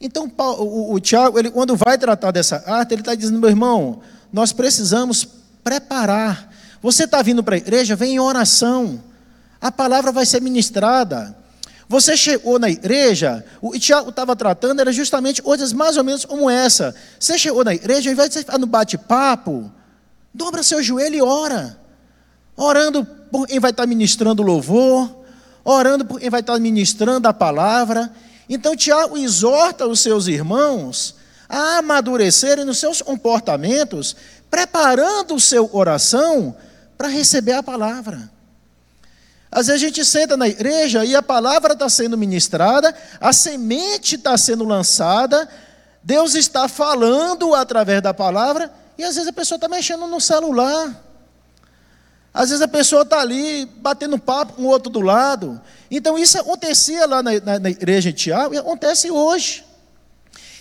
Então, 0.00 0.30
o 0.38 1.00
Tiago, 1.00 1.38
ele, 1.38 1.50
quando 1.50 1.76
vai 1.76 1.96
tratar 1.96 2.30
dessa 2.30 2.62
arte, 2.66 2.92
ele 2.92 3.00
está 3.00 3.14
dizendo, 3.14 3.38
meu 3.38 3.48
irmão, 3.48 4.00
nós 4.32 4.52
precisamos 4.52 5.26
preparar 5.62 6.54
você 6.84 7.04
está 7.04 7.22
vindo 7.22 7.42
para 7.42 7.54
a 7.54 7.56
igreja, 7.56 7.96
vem 7.96 8.16
em 8.16 8.20
oração. 8.20 9.02
A 9.58 9.72
palavra 9.72 10.12
vai 10.12 10.26
ser 10.26 10.42
ministrada. 10.42 11.34
Você 11.88 12.14
chegou 12.14 12.58
na 12.58 12.68
igreja, 12.68 13.42
o 13.62 13.78
Tiago 13.78 14.10
estava 14.10 14.36
tratando, 14.36 14.80
era 14.80 14.92
justamente 14.92 15.40
coisas 15.40 15.72
mais 15.72 15.96
ou 15.96 16.04
menos 16.04 16.26
como 16.26 16.50
essa. 16.50 16.94
Você 17.18 17.38
chegou 17.38 17.64
na 17.64 17.74
igreja, 17.74 18.10
ao 18.10 18.12
invés 18.12 18.28
de 18.28 18.34
você 18.34 18.40
ficar 18.40 18.58
no 18.58 18.66
bate-papo, 18.66 19.72
dobra 20.34 20.62
seu 20.62 20.82
joelho 20.82 21.14
e 21.16 21.22
ora. 21.22 21.74
Orando 22.56 23.04
por 23.04 23.46
quem 23.46 23.58
vai 23.58 23.70
estar 23.70 23.86
ministrando 23.86 24.42
louvor, 24.42 25.10
orando 25.64 26.04
por 26.04 26.20
quem 26.20 26.30
vai 26.30 26.40
estar 26.40 26.58
ministrando 26.58 27.26
a 27.26 27.32
palavra. 27.32 28.12
Então, 28.48 28.76
Tiago 28.76 29.16
exorta 29.16 29.86
os 29.86 30.00
seus 30.00 30.26
irmãos 30.26 31.16
a 31.48 31.78
amadurecerem 31.78 32.64
nos 32.64 32.78
seus 32.78 33.02
comportamentos, 33.02 34.16
preparando 34.50 35.34
o 35.34 35.40
seu 35.40 35.68
oração 35.72 36.54
para 36.96 37.08
receber 37.08 37.52
a 37.52 37.62
palavra. 37.62 38.30
Às 39.50 39.68
vezes 39.68 39.82
a 39.82 39.86
gente 39.86 40.04
senta 40.04 40.36
na 40.36 40.48
igreja 40.48 41.04
e 41.04 41.14
a 41.14 41.22
palavra 41.22 41.74
está 41.74 41.88
sendo 41.88 42.18
ministrada, 42.18 42.94
a 43.20 43.32
semente 43.32 44.16
está 44.16 44.36
sendo 44.36 44.64
lançada, 44.64 45.48
Deus 46.02 46.34
está 46.34 46.66
falando 46.66 47.54
através 47.54 48.02
da 48.02 48.12
palavra, 48.12 48.72
e 48.98 49.04
às 49.04 49.14
vezes 49.14 49.28
a 49.28 49.32
pessoa 49.32 49.56
está 49.56 49.68
mexendo 49.68 50.06
no 50.08 50.20
celular. 50.20 51.03
Às 52.34 52.48
vezes 52.48 52.62
a 52.62 52.66
pessoa 52.66 53.02
está 53.02 53.20
ali 53.20 53.64
batendo 53.76 54.18
papo 54.18 54.54
com 54.54 54.62
o 54.62 54.66
outro 54.66 54.90
do 54.90 55.00
lado. 55.00 55.60
Então 55.88 56.18
isso 56.18 56.36
acontecia 56.36 57.06
lá 57.06 57.22
na, 57.22 57.40
na, 57.40 57.58
na 57.60 57.70
igreja 57.70 58.12
de 58.12 58.18
Tiago 58.18 58.54
e 58.54 58.58
acontece 58.58 59.08
hoje. 59.08 59.64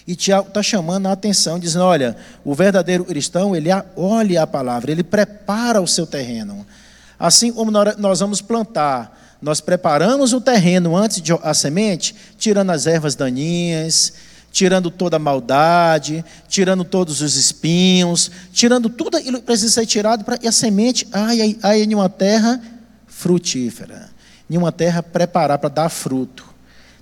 E 0.06 0.16
Tiago 0.16 0.50
está 0.50 0.62
chamando 0.62 1.08
a 1.08 1.14
atenção, 1.14 1.58
dizendo: 1.58 1.86
olha, 1.86 2.16
o 2.46 2.54
verdadeiro 2.54 3.04
cristão, 3.04 3.56
ele 3.56 3.70
olha 3.96 4.44
a 4.44 4.48
palavra, 4.48 4.92
ele 4.92 5.04
prepara 5.04 5.82
o 5.82 5.88
seu 5.88 6.06
terreno. 6.06 6.64
Assim 7.18 7.52
como 7.52 7.72
nós 7.72 8.20
vamos 8.20 8.40
plantar, 8.40 9.38
nós 9.42 9.60
preparamos 9.60 10.32
o 10.32 10.42
terreno 10.42 10.96
antes 10.96 11.22
de 11.22 11.34
a 11.42 11.54
semente, 11.54 12.16
tirando 12.38 12.70
as 12.70 12.86
ervas 12.86 13.16
daninhas, 13.16 14.14
tirando 14.54 14.92
toda 14.92 15.18
a 15.18 15.20
maldade, 15.20 16.24
tirando 16.48 16.86
todos 16.86 17.22
os 17.22 17.36
espinhos, 17.36 18.30
tirando 18.54 18.88
tudo 18.88 19.18
aquilo 19.18 19.40
que 19.40 19.46
precisa 19.46 19.72
ser 19.72 19.88
tirado 19.88 20.24
para 20.24 20.38
a 20.48 20.52
semente, 20.52 21.08
ai, 21.12 21.42
ai, 21.42 21.58
ai, 21.64 21.82
em 21.82 21.96
uma 21.96 22.08
terra 22.08 22.62
frutífera, 23.08 24.12
em 24.48 24.56
uma 24.56 24.72
terra 24.72 25.02
preparada 25.02 25.58
para 25.58 25.70
dar 25.70 25.90
fruto. 25.90 26.54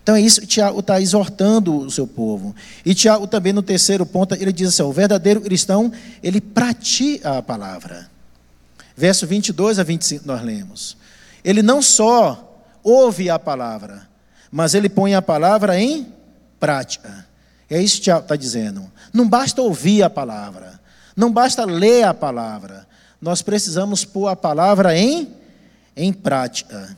Então 0.02 0.16
é 0.16 0.22
isso 0.22 0.40
que 0.40 0.48
Tiago 0.48 0.80
está 0.80 1.02
exortando 1.02 1.78
o 1.78 1.92
seu 1.92 2.08
povo. 2.08 2.56
E 2.86 2.96
Tiago 2.96 3.28
também 3.28 3.52
no 3.52 3.62
terceiro 3.62 4.06
ponto, 4.06 4.34
ele 4.34 4.54
diz 4.54 4.70
assim, 4.70 4.84
o 4.84 4.94
verdadeiro 4.94 5.42
cristão, 5.42 5.92
ele 6.24 6.40
pratica 6.40 7.38
a 7.38 7.42
palavra. 7.42 8.10
Verso 8.96 9.28
22 9.28 9.78
a 9.78 9.84
25 9.84 10.26
nós 10.26 10.42
lemos. 10.42 10.96
Ele 11.44 11.62
não 11.62 11.82
só 11.82 12.64
ouve 12.82 13.30
a 13.30 13.38
palavra, 13.38 14.08
mas 14.50 14.74
ele 14.74 14.88
põe 14.88 15.14
a 15.16 15.22
palavra 15.22 15.78
em 15.78 16.08
prática. 16.58 17.30
É 17.72 17.82
isso 17.82 18.02
que 18.02 18.12
está 18.12 18.36
dizendo. 18.36 18.92
Não 19.14 19.28
basta 19.28 19.62
ouvir 19.62 20.04
a 20.04 20.10
palavra, 20.10 20.78
não 21.16 21.32
basta 21.32 21.64
ler 21.64 22.04
a 22.04 22.14
palavra, 22.14 22.86
nós 23.22 23.42
precisamos 23.42 24.04
pôr 24.04 24.28
a 24.28 24.36
palavra 24.36 24.98
em, 24.98 25.34
em 25.96 26.12
prática. 26.12 26.98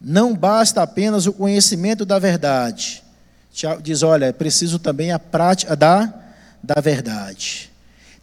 Não 0.00 0.32
basta 0.32 0.80
apenas 0.80 1.26
o 1.26 1.32
conhecimento 1.32 2.04
da 2.04 2.20
verdade. 2.20 3.02
Tiago 3.52 3.82
diz: 3.82 4.04
olha, 4.04 4.26
é 4.26 4.32
preciso 4.32 4.78
também 4.78 5.10
a 5.10 5.18
prática 5.18 5.74
da, 5.74 6.14
da 6.62 6.80
verdade. 6.80 7.68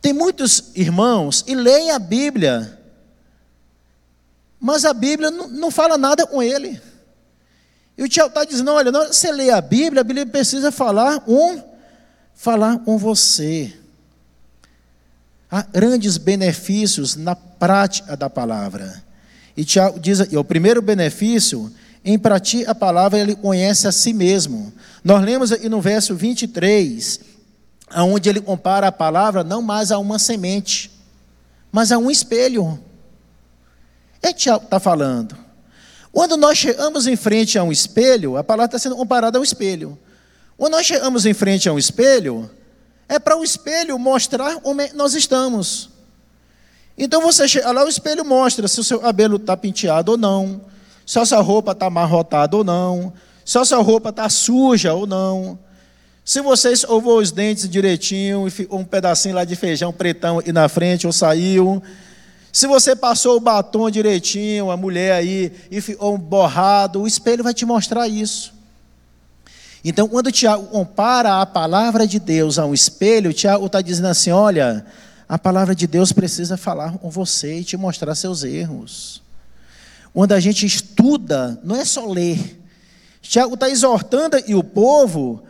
Tem 0.01 0.13
muitos 0.13 0.71
irmãos 0.73 1.43
e 1.47 1.53
leem 1.53 1.91
a 1.91 1.99
Bíblia, 1.99 2.79
mas 4.57 4.85
a 4.85 4.93
Bíblia 4.93 5.29
não, 5.29 5.49
não 5.49 5.69
fala 5.69 5.97
nada 5.97 6.25
com 6.25 6.41
ele. 6.41 6.81
E 7.97 8.03
o 8.03 8.09
Tiago 8.09 8.29
está 8.29 8.45
dizendo: 8.45 8.71
olha, 8.71 8.91
não, 8.91 9.07
você 9.07 9.31
lê 9.31 9.49
a 9.49 9.59
Bíblia, 9.59 10.01
a 10.01 10.03
Bíblia 10.03 10.25
precisa 10.25 10.71
falar 10.71 11.23
um, 11.27 11.61
falar 12.35 12.77
com 12.79 12.97
você. 12.97 13.73
Há 15.49 15.61
grandes 15.61 16.17
benefícios 16.17 17.15
na 17.15 17.35
prática 17.35 18.15
da 18.15 18.29
palavra. 18.29 19.03
E 19.55 19.65
Tiago 19.65 19.99
diz 19.99 20.19
aqui, 20.19 20.37
o 20.37 20.43
primeiro 20.43 20.81
benefício, 20.81 21.73
em 22.05 22.19
praticar 22.19 22.69
a 22.71 22.75
palavra, 22.75 23.17
ele 23.17 23.35
conhece 23.35 23.87
a 23.87 23.91
si 23.91 24.13
mesmo. 24.13 24.71
Nós 25.03 25.23
lemos 25.23 25.51
aqui 25.51 25.67
no 25.67 25.81
verso 25.81 26.13
23, 26.15 27.21
onde 27.95 28.29
ele 28.29 28.41
compara 28.41 28.87
a 28.87 28.91
palavra 28.91 29.43
não 29.43 29.61
mais 29.61 29.91
a 29.91 29.97
uma 29.97 30.19
semente, 30.19 30.91
mas 31.71 31.91
a 31.91 31.97
um 31.97 32.11
espelho. 32.11 32.79
É 34.21 34.33
Tiago 34.33 34.65
está 34.65 34.79
falando. 34.79 35.46
Quando 36.17 36.35
nós 36.35 36.57
chegamos 36.57 37.05
em 37.05 37.15
frente 37.15 37.59
a 37.59 37.63
um 37.63 37.71
espelho, 37.71 38.37
a 38.37 38.43
palavra 38.43 38.65
está 38.65 38.79
sendo 38.79 38.95
comparada 38.95 39.37
ao 39.37 39.43
espelho. 39.43 39.95
Quando 40.57 40.71
nós 40.71 40.83
chegamos 40.83 41.27
em 41.27 41.33
frente 41.35 41.69
a 41.69 41.73
um 41.73 41.77
espelho, 41.77 42.49
é 43.07 43.19
para 43.19 43.37
o 43.37 43.43
espelho 43.43 43.99
mostrar 43.99 44.53
é 44.53 44.93
nós 44.95 45.13
estamos. 45.13 45.91
Então 46.97 47.21
você 47.21 47.47
chega 47.47 47.71
lá, 47.71 47.85
o 47.85 47.87
espelho 47.87 48.25
mostra 48.25 48.67
se 48.67 48.79
o 48.79 48.83
seu 48.83 48.99
cabelo 48.99 49.35
está 49.35 49.55
penteado 49.55 50.13
ou 50.13 50.17
não, 50.17 50.59
se 51.05 51.19
a 51.19 51.23
sua 51.23 51.39
roupa 51.39 51.73
está 51.73 51.85
amarrotada 51.85 52.57
ou 52.57 52.63
não, 52.63 53.13
se 53.45 53.59
a 53.59 53.63
sua 53.63 53.83
roupa 53.83 54.09
está 54.09 54.27
suja 54.27 54.95
ou 54.95 55.05
não. 55.05 55.59
Se 56.25 56.41
você 56.41 56.71
escovou 56.71 57.19
os 57.19 57.31
dentes 57.31 57.69
direitinho 57.69 58.47
e 58.47 58.49
ficou 58.49 58.79
um 58.79 58.83
pedacinho 58.83 59.35
lá 59.35 59.45
de 59.45 59.55
feijão 59.55 59.93
pretão 59.93 60.41
e 60.43 60.51
na 60.51 60.67
frente 60.67 61.05
ou 61.05 61.13
saiu. 61.13 61.79
Se 62.57 62.65
você 62.65 62.95
passou 62.95 63.37
o 63.37 63.39
batom 63.39 63.87
direitinho, 63.87 64.71
a 64.71 64.75
mulher 64.75 65.13
aí, 65.13 65.53
e 65.69 65.79
ficou 65.79 66.17
borrado, 66.17 66.99
o 66.99 67.07
espelho 67.07 67.43
vai 67.43 67.53
te 67.53 67.67
mostrar 67.67 68.07
isso. 68.07 68.51
Então, 69.85 70.07
quando 70.07 70.31
Tiago 70.31 70.65
compara 70.65 71.39
a 71.39 71.45
palavra 71.45 72.07
de 72.07 72.19
Deus 72.19 72.57
a 72.57 72.65
um 72.65 72.73
espelho, 72.73 73.31
Tiago 73.31 73.67
está 73.67 73.79
dizendo 73.79 74.07
assim: 74.07 74.31
olha, 74.31 74.83
a 75.29 75.37
palavra 75.37 75.75
de 75.75 75.85
Deus 75.85 76.11
precisa 76.11 76.57
falar 76.57 76.97
com 76.97 77.11
você 77.11 77.59
e 77.59 77.63
te 77.63 77.77
mostrar 77.77 78.15
seus 78.15 78.43
erros. 78.43 79.21
Quando 80.11 80.31
a 80.31 80.39
gente 80.39 80.65
estuda, 80.65 81.61
não 81.63 81.75
é 81.75 81.85
só 81.85 82.07
ler. 82.07 82.59
Tiago 83.21 83.53
está 83.53 83.69
exortando 83.69 84.35
e 84.47 84.55
o 84.55 84.63
povo, 84.63 85.43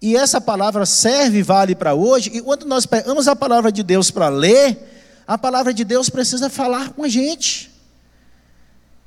e 0.00 0.16
essa 0.16 0.40
palavra 0.40 0.86
serve 0.86 1.40
e 1.40 1.42
vale 1.42 1.74
para 1.74 1.92
hoje, 1.92 2.30
e 2.32 2.40
quando 2.40 2.64
nós 2.64 2.86
pegamos 2.86 3.28
a 3.28 3.36
palavra 3.36 3.70
de 3.70 3.82
Deus 3.82 4.10
para 4.10 4.30
ler, 4.30 4.93
a 5.26 5.38
palavra 5.38 5.72
de 5.72 5.84
Deus 5.84 6.10
precisa 6.10 6.50
falar 6.50 6.90
com 6.90 7.04
a 7.04 7.08
gente. 7.08 7.70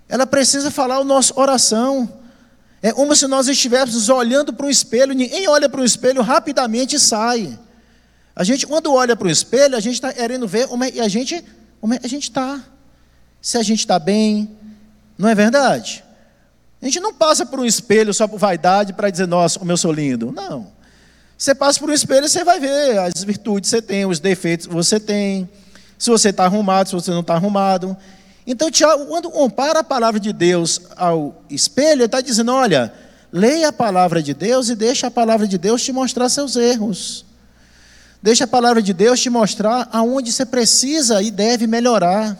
Ela 0.09 0.25
precisa 0.25 0.71
falar 0.71 0.99
o 0.99 1.03
nosso 1.03 1.33
oração. 1.39 2.11
É 2.81 2.91
como 2.91 3.15
se 3.15 3.27
nós 3.27 3.47
estivéssemos 3.47 4.09
olhando 4.09 4.53
para 4.53 4.65
um 4.65 4.69
espelho, 4.69 5.13
ninguém 5.13 5.47
olha 5.47 5.67
para 5.67 5.81
um 5.81 5.85
espelho 5.85 6.21
rapidamente 6.21 6.99
sai. 6.99 7.57
A 8.35 8.43
gente, 8.43 8.67
quando 8.67 8.93
olha 8.93 9.15
para 9.15 9.27
o 9.27 9.31
espelho, 9.31 9.75
a 9.75 9.79
gente 9.79 9.95
está 9.95 10.13
querendo 10.13 10.47
ver 10.47 10.67
como 10.67 10.83
é, 10.83 10.87
a 10.99 11.07
gente 11.07 11.35
é, 11.35 11.43
a 12.03 12.07
gente 12.07 12.23
está. 12.23 12.63
Se 13.41 13.57
a 13.57 13.63
gente 13.63 13.79
está 13.79 13.97
bem, 13.99 14.49
não 15.17 15.27
é 15.27 15.35
verdade? 15.35 16.03
A 16.81 16.85
gente 16.85 16.99
não 16.99 17.13
passa 17.13 17.45
por 17.45 17.59
um 17.59 17.65
espelho 17.65 18.13
só 18.13 18.27
por 18.27 18.37
vaidade 18.37 18.93
para 18.93 19.09
dizer, 19.09 19.27
nossa, 19.27 19.57
como 19.57 19.71
eu 19.71 19.77
sou 19.77 19.91
lindo. 19.91 20.31
Não. 20.31 20.71
Você 21.37 21.53
passa 21.53 21.79
por 21.79 21.89
um 21.89 21.93
espelho 21.93 22.25
e 22.25 22.29
você 22.29 22.43
vai 22.43 22.59
ver 22.59 22.99
as 22.99 23.23
virtudes 23.23 23.69
que 23.69 23.77
você 23.77 23.81
tem, 23.81 24.05
os 24.05 24.19
defeitos 24.19 24.67
que 24.67 24.73
você 24.73 24.99
tem, 24.99 25.49
se 25.97 26.09
você 26.09 26.29
está 26.29 26.45
arrumado, 26.45 26.89
se 26.89 26.95
você 26.95 27.11
não 27.11 27.21
está 27.21 27.33
arrumado. 27.33 27.97
Então, 28.45 28.71
Tiago, 28.71 29.05
quando 29.07 29.29
compara 29.29 29.79
a 29.79 29.83
palavra 29.83 30.19
de 30.19 30.31
Deus 30.31 30.81
ao 30.95 31.43
espelho, 31.49 31.99
ele 31.99 32.05
está 32.05 32.21
dizendo: 32.21 32.51
olha, 32.53 32.93
leia 33.31 33.69
a 33.69 33.73
palavra 33.73 34.23
de 34.23 34.33
Deus 34.33 34.69
e 34.69 34.75
deixa 34.75 35.07
a 35.07 35.11
palavra 35.11 35.47
de 35.47 35.57
Deus 35.57 35.83
te 35.83 35.91
mostrar 35.91 36.29
seus 36.29 36.55
erros. 36.55 37.25
Deixa 38.21 38.45
a 38.45 38.47
palavra 38.47 38.81
de 38.81 38.93
Deus 38.93 39.19
te 39.19 39.29
mostrar 39.29 39.89
aonde 39.91 40.31
você 40.31 40.45
precisa 40.45 41.21
e 41.21 41.29
deve 41.29 41.67
melhorar. 41.67 42.37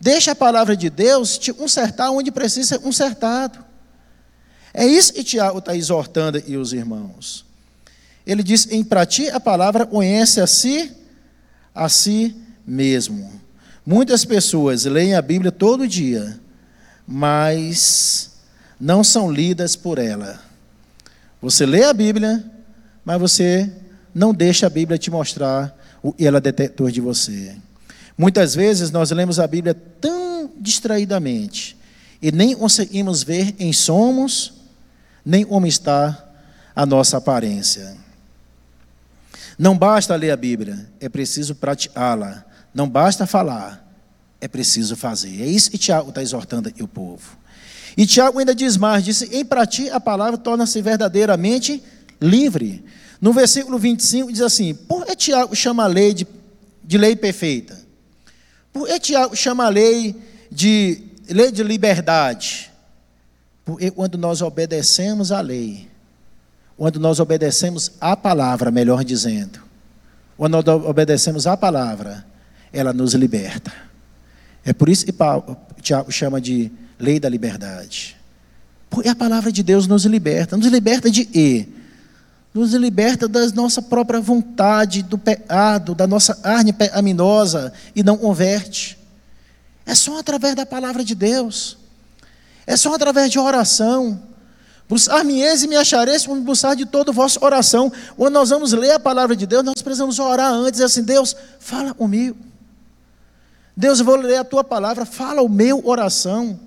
Deixa 0.00 0.32
a 0.32 0.34
palavra 0.34 0.76
de 0.76 0.90
Deus 0.90 1.38
te 1.38 1.52
consertar 1.52 2.10
onde 2.10 2.30
precisa 2.30 2.68
ser 2.68 2.78
consertado. 2.80 3.64
É 4.74 4.86
isso 4.86 5.12
que 5.12 5.24
Tiago 5.24 5.58
está 5.58 5.74
exortando 5.74 6.42
e 6.46 6.56
os 6.56 6.72
irmãos. 6.72 7.46
Ele 8.26 8.42
diz: 8.42 8.66
em 8.70 8.82
para 8.82 9.06
ti 9.06 9.30
a 9.30 9.38
palavra 9.38 9.86
conhece 9.86 10.40
a 10.40 10.46
si, 10.46 10.92
a 11.74 11.88
si 11.88 12.36
mesmo. 12.66 13.30
Muitas 13.84 14.24
pessoas 14.24 14.84
leem 14.84 15.14
a 15.14 15.22
Bíblia 15.22 15.52
todo 15.52 15.86
dia, 15.86 16.40
mas 17.06 18.32
não 18.80 19.04
são 19.04 19.30
lidas 19.30 19.76
por 19.76 19.98
ela. 19.98 20.40
Você 21.40 21.64
lê 21.64 21.84
a 21.84 21.92
Bíblia, 21.92 22.44
mas 23.04 23.20
você 23.20 23.70
não 24.14 24.34
deixa 24.34 24.66
a 24.66 24.70
Bíblia 24.70 24.98
te 24.98 25.10
mostrar 25.10 25.76
o 26.02 26.14
ela 26.18 26.38
é 26.38 26.40
detector 26.40 26.90
de 26.90 27.00
você. 27.00 27.54
Muitas 28.16 28.54
vezes 28.54 28.90
nós 28.90 29.10
lemos 29.10 29.38
a 29.38 29.46
Bíblia 29.46 29.74
tão 29.74 30.50
distraidamente 30.58 31.76
e 32.22 32.32
nem 32.32 32.56
conseguimos 32.56 33.22
ver 33.22 33.54
em 33.58 33.72
somos, 33.72 34.54
nem 35.24 35.44
como 35.44 35.66
está 35.66 36.24
a 36.74 36.86
nossa 36.86 37.18
aparência. 37.18 37.96
Não 39.58 39.76
basta 39.76 40.14
ler 40.16 40.30
a 40.30 40.36
Bíblia, 40.36 40.88
é 41.00 41.08
preciso 41.08 41.54
praticá-la. 41.54 42.45
Não 42.76 42.86
basta 42.86 43.26
falar, 43.26 43.90
é 44.38 44.46
preciso 44.46 44.94
fazer. 44.96 45.42
É 45.42 45.46
isso 45.46 45.70
que 45.70 45.78
Tiago 45.78 46.10
está 46.10 46.20
exortando 46.20 46.70
o 46.78 46.86
povo. 46.86 47.38
E 47.96 48.06
Tiago 48.06 48.38
ainda 48.38 48.54
diz 48.54 48.76
mais: 48.76 49.02
disse, 49.02 49.34
em 49.34 49.42
para 49.42 49.64
ti 49.64 49.88
a 49.88 49.98
palavra 49.98 50.36
torna-se 50.36 50.82
verdadeiramente 50.82 51.82
livre. 52.20 52.84
No 53.18 53.32
versículo 53.32 53.78
25 53.78 54.30
diz 54.30 54.42
assim: 54.42 54.74
por 54.74 55.06
que 55.06 55.16
Tiago 55.16 55.56
chama 55.56 55.84
a 55.84 55.86
lei 55.86 56.12
de, 56.12 56.26
de 56.84 56.98
lei 56.98 57.16
perfeita? 57.16 57.80
Por 58.74 58.86
que 58.86 59.00
Tiago 59.00 59.34
chama 59.34 59.64
a 59.64 59.70
lei 59.70 60.14
de 60.52 61.00
lei 61.30 61.50
de 61.50 61.62
liberdade? 61.62 62.70
Porque 63.64 63.90
quando 63.90 64.18
nós 64.18 64.42
obedecemos 64.42 65.32
a 65.32 65.40
lei, 65.40 65.88
quando 66.76 67.00
nós 67.00 67.20
obedecemos 67.20 67.92
a 67.98 68.14
palavra, 68.14 68.70
melhor 68.70 69.02
dizendo, 69.02 69.62
quando 70.36 70.62
nós 70.62 70.84
obedecemos 70.84 71.46
a 71.46 71.56
palavra, 71.56 72.35
ela 72.72 72.92
nos 72.92 73.14
liberta. 73.14 73.72
É 74.64 74.72
por 74.72 74.88
isso 74.88 75.06
que 75.06 75.14
Tiago 75.80 76.10
chama 76.10 76.40
de 76.40 76.70
lei 76.98 77.20
da 77.20 77.28
liberdade. 77.28 78.16
Porque 78.90 79.08
a 79.08 79.14
palavra 79.14 79.52
de 79.52 79.62
Deus 79.62 79.86
nos 79.86 80.04
liberta. 80.04 80.56
Nos 80.56 80.66
liberta 80.66 81.10
de 81.10 81.28
E. 81.34 81.68
Nos 82.52 82.72
liberta 82.72 83.28
da 83.28 83.46
nossa 83.48 83.82
própria 83.82 84.20
vontade, 84.20 85.02
do 85.02 85.18
pecado, 85.18 85.94
da 85.94 86.06
nossa 86.06 86.34
carne 86.34 86.72
pecaminosa 86.72 87.72
e 87.94 88.02
não 88.02 88.16
converte. 88.16 88.98
É 89.84 89.94
só 89.94 90.18
através 90.18 90.54
da 90.54 90.64
palavra 90.64 91.04
de 91.04 91.14
Deus. 91.14 91.76
É 92.66 92.76
só 92.76 92.94
através 92.94 93.30
de 93.30 93.38
oração. 93.38 94.20
Buscar-me-eis 94.88 95.62
e 95.62 95.68
me 95.68 95.76
achareis 95.76 96.26
quando 96.26 96.42
buscar 96.42 96.74
de 96.74 96.86
todo 96.86 97.10
o 97.10 97.12
vosso 97.12 97.38
oração. 97.44 97.92
Quando 98.16 98.34
nós 98.34 98.50
vamos 98.50 98.72
ler 98.72 98.92
a 98.92 99.00
palavra 99.00 99.36
de 99.36 99.46
Deus, 99.46 99.62
nós 99.62 99.82
precisamos 99.82 100.18
orar 100.18 100.52
antes, 100.52 100.80
assim, 100.80 101.02
Deus, 101.02 101.36
fala 101.58 101.92
comigo. 101.92 102.45
Deus, 103.76 103.98
eu 103.98 104.06
vou 104.06 104.16
ler 104.16 104.38
a 104.38 104.44
tua 104.44 104.64
palavra, 104.64 105.04
fala 105.04 105.42
o 105.42 105.48
meu 105.48 105.86
oração. 105.86 106.58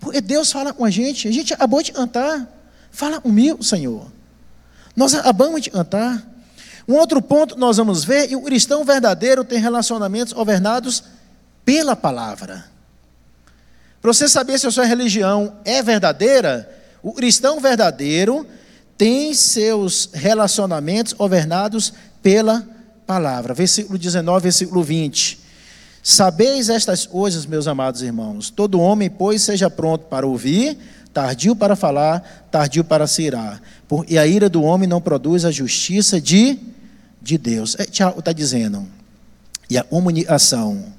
Porque 0.00 0.20
Deus 0.20 0.50
fala 0.50 0.72
com 0.72 0.84
a 0.84 0.90
gente, 0.90 1.28
a 1.28 1.32
gente 1.32 1.52
acabou 1.52 1.82
de 1.82 1.92
cantar. 1.92 2.48
Fala 2.90 3.20
comigo, 3.20 3.62
Senhor. 3.62 4.06
Nós 4.96 5.14
acabamos 5.14 5.60
de 5.60 5.70
cantar. 5.70 6.26
Um 6.88 6.94
outro 6.94 7.20
ponto 7.20 7.58
nós 7.58 7.76
vamos 7.76 8.04
ver, 8.04 8.30
e 8.30 8.36
o 8.36 8.42
cristão 8.42 8.84
verdadeiro 8.84 9.44
tem 9.44 9.58
relacionamentos 9.58 10.32
governados 10.32 11.04
pela 11.64 11.94
palavra. 11.94 12.64
Para 14.00 14.12
você 14.12 14.28
saber 14.28 14.58
se 14.58 14.66
a 14.66 14.70
sua 14.70 14.84
religião 14.84 15.56
é 15.64 15.82
verdadeira, 15.82 16.70
o 17.02 17.12
cristão 17.12 17.60
verdadeiro 17.60 18.46
tem 18.96 19.34
seus 19.34 20.10
relacionamentos 20.12 21.12
governados 21.12 21.92
pela 22.22 22.66
palavra. 23.06 23.52
Versículo 23.54 23.98
19, 23.98 24.42
versículo 24.42 24.82
20. 24.82 25.43
Sabeis 26.06 26.68
estas 26.68 27.06
coisas, 27.06 27.46
meus 27.46 27.66
amados 27.66 28.02
irmãos. 28.02 28.50
Todo 28.50 28.78
homem, 28.78 29.08
pois, 29.08 29.40
seja 29.40 29.70
pronto 29.70 30.04
para 30.04 30.26
ouvir, 30.26 30.76
tardio 31.14 31.56
para 31.56 31.74
falar, 31.74 32.46
tardio 32.50 32.84
para 32.84 33.06
se 33.06 33.22
irar. 33.22 33.62
E 34.06 34.18
a 34.18 34.26
ira 34.26 34.50
do 34.50 34.62
homem 34.62 34.86
não 34.86 35.00
produz 35.00 35.46
a 35.46 35.50
justiça 35.50 36.20
de, 36.20 36.58
de 37.22 37.38
Deus. 37.38 37.74
É, 37.78 37.86
Tiago 37.86 38.18
está 38.18 38.32
dizendo. 38.34 38.86
E 39.70 39.78
a 39.78 39.82
comunicação, 39.82 40.92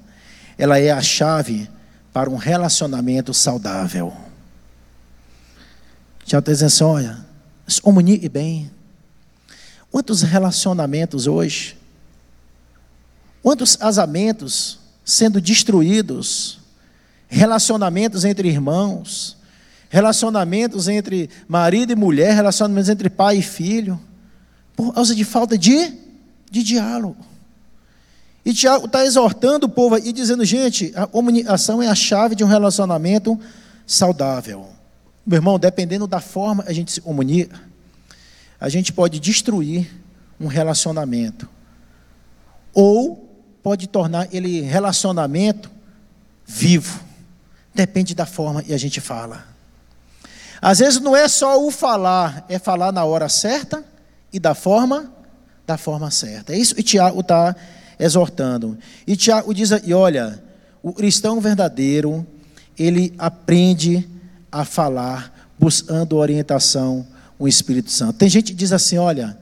ela 0.57 0.79
é 0.79 0.89
a 0.89 1.01
chave 1.03 1.69
para 2.11 2.27
um 2.27 2.35
relacionamento 2.35 3.31
saudável. 3.31 4.11
Tiago 6.25 6.41
está 6.41 6.51
dizendo 6.51 6.67
assim: 6.67 6.83
olha, 6.83 7.25
se 7.67 7.79
comunique 7.79 8.27
bem. 8.27 8.71
Quantos 9.91 10.23
relacionamentos 10.23 11.27
hoje? 11.27 11.77
Quantos 13.43 13.75
casamentos 13.75 14.83
sendo 15.05 15.39
destruídos, 15.39 16.59
relacionamentos 17.27 18.25
entre 18.25 18.49
irmãos, 18.49 19.37
relacionamentos 19.87 20.87
entre 20.87 21.29
marido 21.47 21.93
e 21.93 21.95
mulher, 21.95 22.33
relacionamentos 22.33 22.89
entre 22.89 23.09
pai 23.09 23.37
e 23.37 23.41
filho, 23.43 24.01
por 24.75 24.93
causa 24.93 25.13
de 25.13 25.23
falta 25.23 25.57
de, 25.57 25.93
de 26.49 26.63
diálogo. 26.63 27.23
E 28.43 28.53
Tiago 28.53 28.87
está 28.87 29.05
exortando 29.05 29.67
o 29.67 29.69
povo 29.69 29.97
e 29.97 30.11
dizendo, 30.11 30.43
gente, 30.43 30.91
a 30.95 31.07
comunicação 31.07 31.81
é 31.81 31.87
a 31.87 31.95
chave 31.95 32.35
de 32.35 32.43
um 32.43 32.47
relacionamento 32.47 33.39
saudável. 33.87 34.67
Meu 35.25 35.37
irmão, 35.37 35.57
dependendo 35.57 36.05
da 36.05 36.19
forma 36.19 36.63
a 36.67 36.73
gente 36.73 36.91
se 36.91 37.01
comunica, 37.01 37.59
a 38.59 38.69
gente 38.69 38.91
pode 38.93 39.19
destruir 39.19 39.89
um 40.39 40.47
relacionamento. 40.47 41.47
Ou 42.73 43.24
pode 43.65 43.87
tornar 43.87 44.27
ele 44.31 44.61
relacionamento 44.61 45.71
vivo. 46.45 46.99
Depende 47.73 48.13
da 48.13 48.27
forma 48.27 48.61
que 48.61 48.71
a 48.71 48.77
gente 48.77 49.01
fala. 49.01 49.43
Às 50.61 50.77
vezes 50.77 50.99
não 50.99 51.15
é 51.15 51.27
só 51.27 51.59
o 51.59 51.71
falar, 51.71 52.45
é 52.47 52.59
falar 52.59 52.91
na 52.91 53.03
hora 53.05 53.27
certa 53.27 53.83
e 54.31 54.39
da 54.39 54.53
forma 54.53 55.11
da 55.65 55.79
forma 55.79 56.11
certa. 56.11 56.53
É 56.53 56.57
isso 56.59 56.75
que 56.75 56.83
Tiago 56.83 57.21
está 57.21 57.55
exortando. 57.97 58.77
E 59.07 59.15
Tiago 59.15 59.51
diz, 59.51 59.71
e 59.83 59.95
olha, 59.95 60.39
o 60.83 60.93
cristão 60.93 61.41
verdadeiro, 61.41 62.23
ele 62.77 63.15
aprende 63.17 64.07
a 64.51 64.63
falar 64.63 65.49
buscando 65.57 66.17
orientação 66.17 67.03
o 67.39 67.47
Espírito 67.47 67.89
Santo. 67.89 68.19
Tem 68.19 68.29
gente 68.29 68.51
que 68.51 68.57
diz 68.59 68.71
assim, 68.71 68.99
olha, 68.99 69.35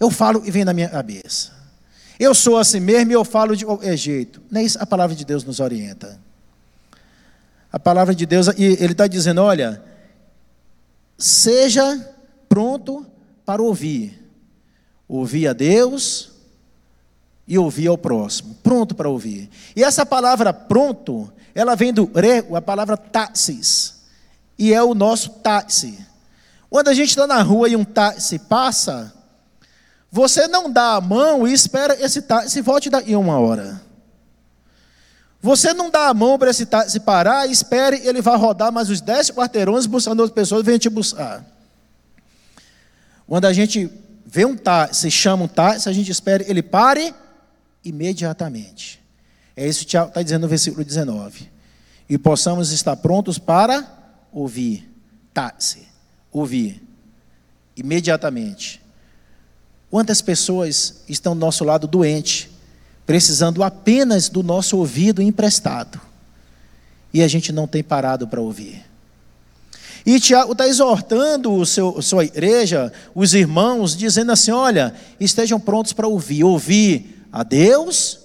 eu 0.00 0.10
falo 0.10 0.42
e 0.44 0.50
vem 0.50 0.64
na 0.64 0.72
minha 0.72 0.88
cabeça. 0.88 1.61
Eu 2.18 2.34
sou 2.34 2.58
assim 2.58 2.80
mesmo 2.80 3.10
e 3.10 3.14
eu 3.14 3.24
falo 3.24 3.56
de 3.56 3.64
qualquer 3.64 3.96
jeito. 3.96 4.40
Não 4.50 4.60
é 4.60 4.64
isso 4.64 4.78
a 4.80 4.86
palavra 4.86 5.14
de 5.16 5.24
Deus 5.24 5.44
nos 5.44 5.60
orienta. 5.60 6.20
A 7.72 7.78
palavra 7.78 8.14
de 8.14 8.26
Deus, 8.26 8.48
e 8.58 8.64
ele 8.64 8.92
está 8.92 9.06
dizendo: 9.06 9.40
olha, 9.42 9.82
seja 11.16 12.14
pronto 12.48 13.06
para 13.46 13.62
ouvir. 13.62 14.20
Ouvir 15.08 15.48
a 15.48 15.52
Deus 15.52 16.32
e 17.46 17.58
ouvir 17.58 17.86
ao 17.88 17.98
próximo. 17.98 18.56
Pronto 18.62 18.94
para 18.94 19.08
ouvir. 19.08 19.50
E 19.74 19.82
essa 19.82 20.06
palavra 20.06 20.52
pronto, 20.52 21.32
ela 21.54 21.74
vem 21.74 21.92
do 21.92 22.06
grego, 22.06 22.56
a 22.56 22.62
palavra 22.62 22.96
táxis. 22.96 24.02
E 24.58 24.72
é 24.72 24.82
o 24.82 24.94
nosso 24.94 25.30
táxi. 25.30 25.98
Quando 26.70 26.88
a 26.88 26.94
gente 26.94 27.10
está 27.10 27.26
na 27.26 27.42
rua 27.42 27.68
e 27.68 27.76
um 27.76 27.84
táxi 27.84 28.38
passa, 28.38 29.12
você 30.14 30.46
não 30.46 30.70
dá 30.70 30.96
a 30.96 31.00
mão 31.00 31.48
e 31.48 31.54
espera 31.54 31.96
esse 31.98 32.20
táxi 32.20 32.60
volte 32.60 32.90
daqui 32.90 33.16
uma 33.16 33.38
hora. 33.38 33.80
Você 35.40 35.72
não 35.72 35.90
dá 35.90 36.08
a 36.08 36.14
mão 36.14 36.38
para 36.38 36.50
esse 36.50 36.66
táxi 36.66 37.00
parar 37.00 37.48
e 37.48 37.50
espere 37.50 37.96
ele 38.06 38.20
vai 38.20 38.36
rodar 38.36 38.70
mais 38.70 38.90
os 38.90 39.00
10 39.00 39.30
quarteirões 39.30 39.86
buscando 39.86 40.20
outras 40.20 40.34
pessoas 40.34 40.66
vem 40.66 40.76
te 40.76 40.90
buscar. 40.90 41.42
Quando 43.26 43.46
a 43.46 43.54
gente 43.54 43.90
vê 44.26 44.44
um 44.44 44.54
táxi, 44.54 45.10
chama 45.10 45.44
um 45.44 45.48
táxi, 45.48 45.88
a 45.88 45.92
gente 45.92 46.10
espera 46.10 46.44
ele 46.46 46.62
pare 46.62 47.14
imediatamente. 47.82 49.02
É 49.56 49.66
isso 49.66 49.80
que 49.80 49.86
Tiago 49.86 50.08
está 50.08 50.22
dizendo 50.22 50.42
no 50.42 50.48
versículo 50.48 50.84
19. 50.84 51.50
E 52.06 52.18
possamos 52.18 52.70
estar 52.70 52.96
prontos 52.96 53.38
para 53.38 53.82
ouvir. 54.30 54.86
Táxi. 55.32 55.88
Ouvir. 56.30 56.82
Imediatamente. 57.74 58.81
Quantas 59.92 60.22
pessoas 60.22 61.02
estão 61.06 61.34
do 61.34 61.40
nosso 61.40 61.64
lado 61.64 61.86
doente, 61.86 62.50
precisando 63.04 63.62
apenas 63.62 64.30
do 64.30 64.42
nosso 64.42 64.78
ouvido 64.78 65.20
emprestado, 65.20 66.00
e 67.12 67.22
a 67.22 67.28
gente 67.28 67.52
não 67.52 67.66
tem 67.66 67.84
parado 67.84 68.26
para 68.26 68.40
ouvir. 68.40 68.82
E 70.06 70.18
Tiago 70.18 70.52
está 70.52 70.66
exortando 70.66 71.52
o 71.52 71.66
seu, 71.66 72.00
sua 72.00 72.24
igreja, 72.24 72.90
os 73.14 73.34
irmãos, 73.34 73.94
dizendo 73.94 74.32
assim: 74.32 74.50
olha, 74.50 74.94
estejam 75.20 75.60
prontos 75.60 75.92
para 75.92 76.08
ouvir, 76.08 76.42
ouvir 76.42 77.26
a 77.30 77.42
Deus 77.42 78.18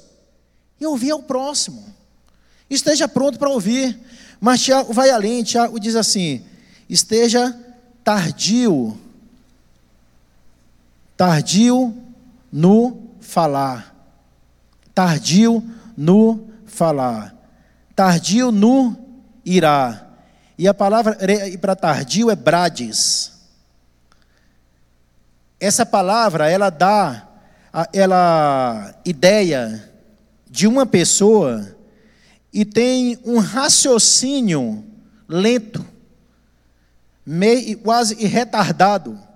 e 0.80 0.86
ouvir 0.86 1.12
ao 1.12 1.22
próximo. 1.22 1.84
Esteja 2.70 3.10
pronto 3.10 3.38
para 3.38 3.50
ouvir. 3.50 4.00
Mas 4.40 4.62
Tiago 4.62 4.94
vai 4.94 5.10
além, 5.10 5.44
Tiago 5.44 5.78
diz 5.82 5.98
assim: 5.98 6.42
esteja 6.88 7.54
tardio, 8.06 8.98
tardio 11.18 11.94
no 12.52 13.10
falar, 13.20 13.94
tardio 14.94 15.64
no 15.98 16.48
falar, 16.66 17.36
tardio 17.96 18.52
no 18.52 18.96
irá 19.44 20.08
e 20.58 20.68
a 20.68 20.74
palavra 20.74 21.18
para 21.60 21.76
tardio 21.76 22.30
é 22.30 22.36
brades. 22.36 23.34
Essa 25.60 25.86
palavra, 25.86 26.50
ela 26.50 26.70
dá 26.70 27.28
ela 27.94 28.96
ideia 29.06 29.92
de 30.50 30.66
uma 30.66 30.86
pessoa 30.86 31.76
e 32.52 32.66
tem 32.66 33.20
um 33.24 33.38
raciocínio 33.38 34.84
lento, 35.28 35.86
meio 37.26 37.78
quase 37.80 38.16
retardado. 38.26 39.27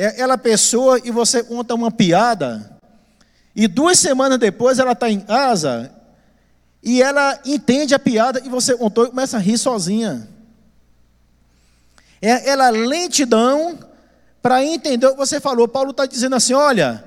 É 0.00 0.06
aquela 0.06 0.38
pessoa 0.38 1.00
e 1.02 1.10
você 1.10 1.42
conta 1.42 1.74
uma 1.74 1.90
piada 1.90 2.78
e 3.52 3.66
duas 3.66 3.98
semanas 3.98 4.38
depois 4.38 4.78
ela 4.78 4.92
está 4.92 5.10
em 5.10 5.18
casa 5.18 5.92
e 6.80 7.02
ela 7.02 7.36
entende 7.44 7.96
a 7.96 7.98
piada 7.98 8.40
e 8.44 8.48
você 8.48 8.76
contou 8.76 9.06
e 9.06 9.08
começa 9.08 9.38
a 9.38 9.40
rir 9.40 9.58
sozinha. 9.58 10.28
É 12.22 12.48
ela 12.48 12.70
lentidão 12.70 13.76
para 14.40 14.64
entender 14.64 15.04
o 15.08 15.14
que 15.14 15.16
você 15.16 15.40
falou. 15.40 15.66
Paulo 15.66 15.90
está 15.90 16.06
dizendo 16.06 16.36
assim: 16.36 16.54
olha, 16.54 17.04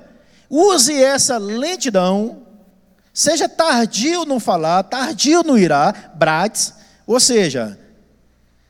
use 0.50 0.92
essa 1.02 1.38
lentidão, 1.38 2.42
seja 3.10 3.48
tardio 3.48 4.26
no 4.26 4.38
falar, 4.38 4.82
tardio 4.82 5.42
no 5.42 5.56
irá, 5.56 5.94
brades, 6.14 6.74
ou 7.06 7.18
seja, 7.18 7.78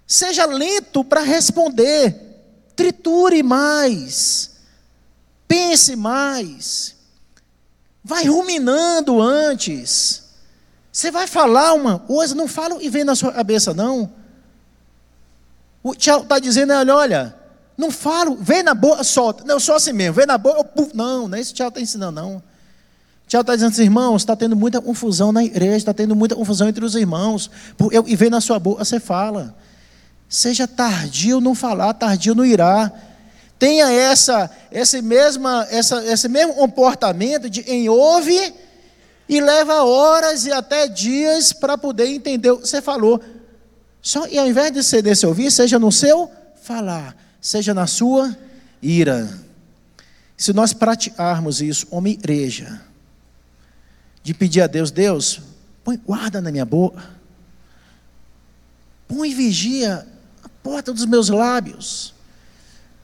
seja 0.07 0.47
lento 0.47 1.03
para 1.03 1.23
responder, 1.23 2.32
triture 2.77 3.43
mais, 3.43 4.51
pense 5.47 5.95
mais, 5.97 6.97
vai 8.03 8.27
ruminando 8.27 9.21
antes. 9.21 10.23
Você 10.91 11.11
vai 11.11 11.27
falar 11.27 11.73
uma 11.75 11.99
coisa, 11.99 12.35
não 12.35 12.47
fala 12.47 12.83
e 12.83 12.89
vem 12.89 13.05
na 13.05 13.15
sua 13.15 13.33
cabeça, 13.33 13.73
não. 13.73 14.13
O 15.83 15.95
Tiago 15.95 16.23
está 16.23 16.39
dizendo, 16.39 16.73
olha, 16.73 16.95
olha, 16.95 17.37
não 17.77 17.91
falo, 17.91 18.37
vem 18.37 18.63
na 18.63 18.75
boca, 18.75 19.03
solta. 19.03 19.43
Não, 19.45 19.57
eu 19.57 19.61
sou 19.61 19.75
assim 19.75 19.93
mesmo, 19.93 20.15
vem 20.15 20.27
na 20.27 20.39
boca, 20.39 20.61
eu. 20.77 20.91
Não, 20.95 21.29
não 21.29 21.37
é 21.37 21.41
isso 21.41 21.55
que 21.55 21.63
o 21.63 21.69
está 21.69 21.81
ensinando, 21.81 22.21
não. 22.21 22.43
Tiago 23.27 23.43
está 23.43 23.55
dizendo 23.55 23.73
assim, 23.73 23.85
irmãos, 23.85 24.23
está 24.23 24.37
tendo 24.37 24.55
muita 24.55 24.81
confusão 24.81 25.33
na 25.33 25.43
igreja, 25.43 25.79
está 25.79 25.95
tendo 25.95 26.15
muita 26.15 26.37
confusão 26.37 26.69
entre 26.69 26.85
os 26.85 26.95
irmãos. 26.95 27.51
E 28.07 28.15
vem 28.15 28.29
na 28.29 28.41
sua 28.41 28.59
boca, 28.59 28.85
você 28.85 29.01
fala. 29.01 29.55
Seja 30.33 30.67
tardio 30.67 31.43
não 31.43 31.55
falar, 31.55 31.93
tardio 31.93 32.35
não 32.35 32.43
irá. 32.43 32.91
Tenha 33.59 33.93
essa, 33.93 34.51
esse, 34.71 35.03
mesma, 35.03 35.67
essa, 35.71 36.03
esse 36.07 36.27
mesmo 36.27 36.55
comportamento 36.55 37.51
de 37.51 37.61
em 37.71 37.87
ouve 37.91 38.55
e 39.29 39.43
leva 39.43 39.85
horas 39.85 40.47
e 40.47 40.51
até 40.51 40.89
dias 40.89 41.53
para 41.53 41.77
poder 41.77 42.07
entender 42.07 42.51
o 42.51 42.57
que 42.57 42.67
você 42.67 42.81
falou. 42.81 43.23
Só, 44.01 44.27
e 44.27 44.39
ao 44.39 44.49
invés 44.49 44.73
de 44.73 44.83
ser 44.83 45.03
desse 45.03 45.27
ouvir, 45.27 45.51
seja 45.51 45.79
no 45.79 45.93
seu 45.93 46.33
falar, 46.63 47.15
seja 47.39 47.75
na 47.75 47.87
sua 47.87 48.35
ira. 48.81 49.39
Se 50.35 50.55
nós 50.55 50.73
praticarmos 50.73 51.61
isso, 51.61 51.87
uma 51.91 52.09
igreja, 52.09 52.81
de 54.23 54.33
pedir 54.33 54.63
a 54.63 54.67
Deus, 54.67 54.91
Deus, 54.91 55.43
põe 55.85 55.99
guarda 55.99 56.41
na 56.41 56.51
minha 56.51 56.65
boca, 56.65 57.05
põe 59.07 59.35
vigia 59.35 60.07
porta 60.63 60.93
dos 60.93 61.05
meus 61.05 61.29
lábios. 61.29 62.15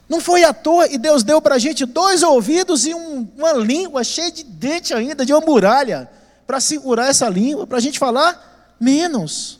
Não 0.07 0.19
foi 0.19 0.43
à 0.43 0.53
toa 0.53 0.87
e 0.87 0.97
Deus 0.97 1.21
deu 1.21 1.39
para 1.39 1.55
a 1.55 1.59
gente 1.59 1.85
dois 1.85 2.23
ouvidos 2.23 2.85
e 2.85 2.95
um, 2.95 3.27
uma 3.37 3.53
língua 3.53 4.03
cheia 4.03 4.31
de 4.31 4.43
dente 4.43 4.93
ainda, 4.93 5.23
de 5.23 5.31
uma 5.31 5.41
muralha, 5.41 6.09
para 6.47 6.59
segurar 6.59 7.09
essa 7.09 7.29
língua, 7.29 7.67
para 7.67 7.77
a 7.77 7.81
gente 7.81 7.99
falar 7.99 8.75
menos. 8.79 9.59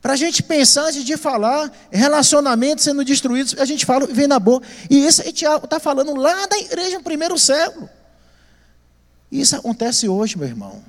Para 0.00 0.12
a 0.12 0.16
gente 0.16 0.42
pensar 0.42 0.84
antes 0.84 1.02
de 1.04 1.16
falar, 1.16 1.72
relacionamentos 1.90 2.84
sendo 2.84 3.04
destruídos, 3.04 3.56
a 3.58 3.64
gente 3.64 3.84
fala 3.84 4.08
e 4.08 4.12
vem 4.12 4.28
na 4.28 4.38
boca. 4.38 4.66
E 4.88 5.04
isso 5.04 5.22
Tiago 5.32 5.64
está 5.64 5.80
falando 5.80 6.14
lá 6.14 6.46
da 6.46 6.58
igreja 6.58 6.98
no 6.98 7.02
primeiro 7.02 7.38
século. 7.38 7.88
Isso 9.32 9.56
acontece 9.56 10.08
hoje, 10.08 10.38
meu 10.38 10.46
irmão. 10.46 10.84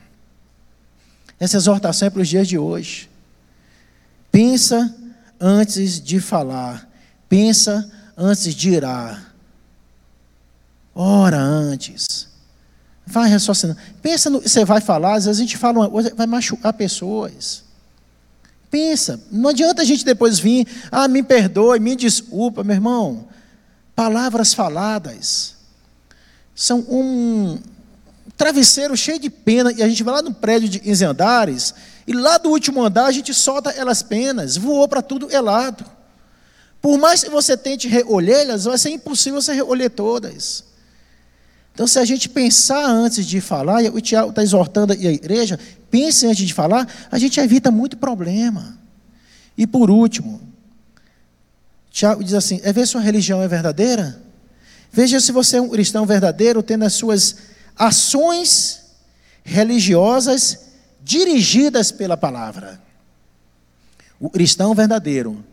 Essa 1.39 1.58
exortação 1.58 2.08
é 2.08 2.12
para 2.12 2.21
os 2.21 2.27
dias 2.27 2.47
de 2.47 2.58
hoje. 2.58 3.10
Pensa 4.31 4.93
antes 5.39 6.00
de 6.02 6.19
falar. 6.19 6.89
Pensa 7.28 7.91
antes 8.17 8.54
de 8.54 8.71
irar. 8.71 9.34
Ora 10.93 11.38
antes. 11.38 12.28
Vai 13.06 13.30
raciocinando. 13.30 13.80
Pensa 14.02 14.30
no 14.30 14.41
você 14.41 14.65
vai 14.65 14.82
falar, 14.82 15.15
às 15.15 15.26
vezes 15.26 15.39
a 15.39 15.43
gente 15.43 15.58
fala 15.58 15.80
uma 15.80 15.89
coisa, 15.89 16.13
vai 16.15 16.26
machucar 16.26 16.74
pessoas. 16.74 17.63
Pensa, 18.71 19.21
não 19.32 19.50
adianta 19.50 19.82
a 19.82 19.86
gente 19.86 20.04
depois 20.04 20.39
vir, 20.39 20.67
ah, 20.91 21.08
me 21.08 21.21
perdoe, 21.21 21.80
me 21.80 21.95
desculpa, 21.95 22.63
meu 22.63 22.76
irmão. 22.76 23.28
Palavras 23.95 24.54
faladas 24.54 25.56
são 26.56 26.80
um 26.89 27.60
travesseiro 28.38 28.95
cheio 28.95 29.19
de 29.19 29.30
pena, 29.30 29.71
e 29.71 29.82
a 29.82 29.88
gente 29.88 30.04
vai 30.04 30.15
lá 30.15 30.21
no 30.21 30.34
prédio 30.34 30.67
de 30.67 30.80
15 30.80 31.06
andares, 31.06 31.74
e 32.06 32.13
lá 32.13 32.38
do 32.38 32.50
último 32.50 32.84
andar 32.84 33.06
a 33.06 33.12
gente 33.12 33.34
solta 33.34 33.71
elas 33.71 34.04
penas, 34.04 34.58
voou 34.58 34.88
para 34.88 35.02
tudo 35.02 35.28
é 35.32 35.39
lado. 35.39 35.86
Por 36.82 36.98
mais 36.98 37.24
que 37.24 37.30
você 37.30 37.58
tente 37.58 37.88
reolhê-las, 37.88 38.65
vai 38.65 38.78
ser 38.78 38.89
impossível 38.89 39.41
você 39.41 39.54
reolher 39.54 39.89
todas. 39.89 40.63
Então, 41.74 41.88
se 41.88 42.00
a 42.00 42.06
gente 42.06 42.30
pensar 42.30 42.86
antes 42.86 43.26
de 43.26 43.41
falar, 43.41 43.84
e 43.84 43.89
o 43.89 44.00
Tiago 44.00 44.30
está 44.30 44.41
exortando 44.41 44.93
a 44.93 44.95
igreja, 44.95 45.60
pense 45.89 46.26
antes 46.26 46.45
de 46.45 46.54
falar, 46.54 46.88
a 47.12 47.17
gente 47.17 47.39
evita 47.39 47.69
muito 47.69 47.98
problema. 47.98 48.78
E 49.58 49.65
por 49.65 49.89
último, 49.89 50.41
Tiago 51.91 52.24
diz 52.24 52.34
assim: 52.34 52.62
é 52.63 52.71
ver 52.71 52.86
se 52.86 52.91
sua 52.93 53.02
religião 53.02 53.41
é 53.41 53.48
verdadeira? 53.48 54.21
Veja 54.91 55.19
se 55.19 55.32
você 55.32 55.58
é 55.58 55.62
um 55.62 55.69
cristão 55.69 56.06
verdadeiro, 56.06 56.63
tendo 56.63 56.86
as 56.86 56.93
suas 56.93 57.36
ações 57.77 58.83
religiosas 59.43 60.65
dirigidas 61.03 61.91
pela 61.91 62.17
palavra. 62.17 62.81
O 64.19 64.29
cristão 64.29 64.73
verdadeiro 64.73 65.43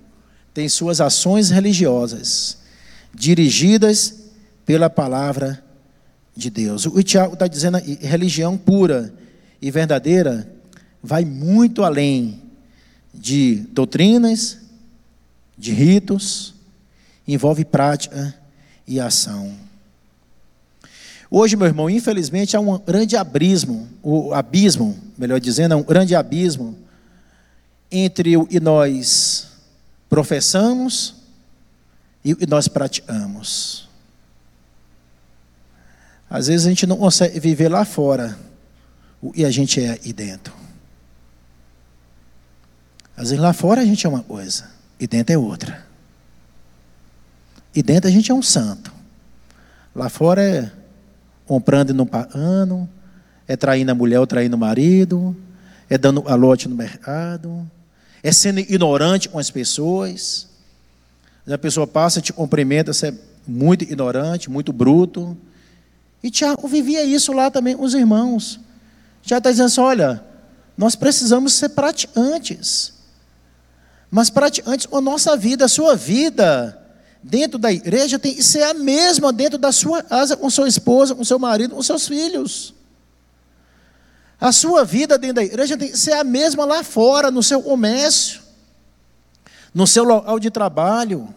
tem 0.55 0.69
suas 0.69 1.01
ações 1.01 1.51
religiosas 1.51 2.59
dirigidas 3.15 4.15
pela 4.65 4.89
palavra 4.89 5.63
de 6.35 6.49
Deus. 6.49 6.87
O 6.87 7.03
Tiago 7.03 7.35
está 7.35 7.47
dizendo 7.47 7.79
religião 8.01 8.57
pura 8.57 9.13
e 9.61 9.71
verdadeira 9.71 10.51
vai 11.03 11.25
muito 11.25 11.83
além 11.83 12.41
de 13.13 13.57
doutrinas, 13.71 14.59
de 15.59 15.73
ritos, 15.73 16.55
envolve 17.27 17.65
prática 17.65 18.35
e 18.87 18.99
ação. 18.99 19.55
Hoje, 21.35 21.57
meu 21.57 21.67
irmão, 21.67 21.89
infelizmente 21.89 22.55
há 22.55 22.61
um 22.61 22.79
grande 22.79 23.17
abismo, 23.17 23.89
o 24.03 24.35
abismo, 24.35 24.99
melhor 25.17 25.41
dizendo, 25.41 25.75
um 25.75 25.83
grande 25.83 26.15
abismo 26.15 26.79
entre 27.91 28.37
o 28.37 28.47
que 28.47 28.61
nós 28.61 29.49
professamos 30.11 31.15
e 32.23 32.35
o 32.35 32.37
que 32.37 32.45
nós 32.45 32.69
praticamos. 32.69 33.89
Às 36.29 36.49
vezes 36.49 36.67
a 36.67 36.69
gente 36.69 36.87
não 36.87 36.99
consegue 36.99 37.41
viver 37.41 37.71
lá 37.71 37.87
fora 37.87 38.39
o 39.19 39.33
que 39.33 39.43
a 39.43 39.51
gente 39.51 39.83
é 39.83 39.93
aí 39.93 40.13
dentro. 40.13 40.53
Às 43.17 43.31
vezes 43.31 43.43
lá 43.43 43.55
fora 43.55 43.81
a 43.81 43.87
gente 43.87 44.05
é 44.07 44.09
uma 44.11 44.23
coisa 44.23 44.69
e 45.01 45.07
dentro 45.07 45.33
é 45.33 45.39
outra. 45.39 45.83
E 47.75 47.83
dentro 47.83 48.07
a 48.07 48.13
gente 48.13 48.31
é 48.31 48.35
um 48.35 48.43
santo. 48.43 48.93
Lá 49.95 50.11
fora 50.11 50.43
é 50.43 50.82
comprando 51.53 51.91
e 51.91 51.93
não 51.93 52.07
pagando, 52.07 52.89
é 53.47 53.59
traindo 53.59 53.93
a 53.93 53.95
mulher 53.95 54.19
ou 54.19 54.27
traindo 54.27 54.57
o 54.57 54.59
marido, 54.59 55.37
é 55.91 55.99
dando 55.99 56.25
a 56.27 56.35
lote 56.35 56.67
no 56.67 56.75
mercado, 56.75 57.71
é 58.23 58.33
sendo 58.33 58.59
ignorante 58.59 59.29
com 59.29 59.39
as 59.39 59.51
pessoas. 59.51 60.49
A 61.47 61.59
pessoa 61.59 61.87
passa, 61.87 62.23
te 62.23 62.33
cumprimenta, 62.33 62.91
você 62.91 63.09
é 63.09 63.15
muito 63.47 63.83
ignorante, 63.83 64.49
muito 64.49 64.73
bruto. 64.73 65.37
E 66.23 66.31
Tiago 66.31 66.67
vivia 66.67 67.05
isso 67.05 67.35
lá 67.35 67.51
também 67.51 67.77
com 67.77 67.85
os 67.85 67.93
irmãos. 67.93 68.59
Tiago 69.23 69.41
está 69.41 69.51
dizendo 69.51 69.67
assim: 69.67 69.81
olha, 69.83 70.25
nós 70.75 70.97
precisamos 70.97 71.53
ser 71.53 71.69
praticantes. 71.69 72.95
Mas 74.11 74.31
praticantes 74.31 74.89
a 74.91 75.01
nossa 75.03 75.37
vida, 75.37 75.67
a 75.67 75.69
sua 75.69 75.95
vida 75.97 76.82
dentro 77.23 77.59
da 77.59 77.73
igreja 77.73 78.19
tem 78.19 78.35
que 78.35 78.43
ser 78.43 78.63
a 78.65 78.75
mesma 78.75 79.33
dentro 79.33 79.59
da 79.59 79.71
sua 79.71 80.03
casa, 80.03 80.37
com 80.37 80.51
sua 80.51 80.69
esposa, 80.69 81.15
com 81.15 81.25
seu 81.25 81.39
marido, 81.39 81.75
com 81.75 81.83
seus 81.83 82.09
filhos. 82.09 82.75
A 84.41 84.51
sua 84.51 84.85
vida 84.85 85.17
dentro 85.17 85.37
da 85.37 85.45
igreja 85.45 85.77
tem 85.77 85.91
que 85.91 85.97
ser 85.97 86.15
a 86.15 86.25
mesma 86.25 86.65
lá 86.65 86.83
fora, 86.83 87.31
no 87.31 87.43
seu 87.43 87.63
comércio, 87.63 88.41
no 89.73 89.87
seu 89.87 90.03
local 90.03 90.41
de 90.41 90.51
trabalho. 90.51 91.33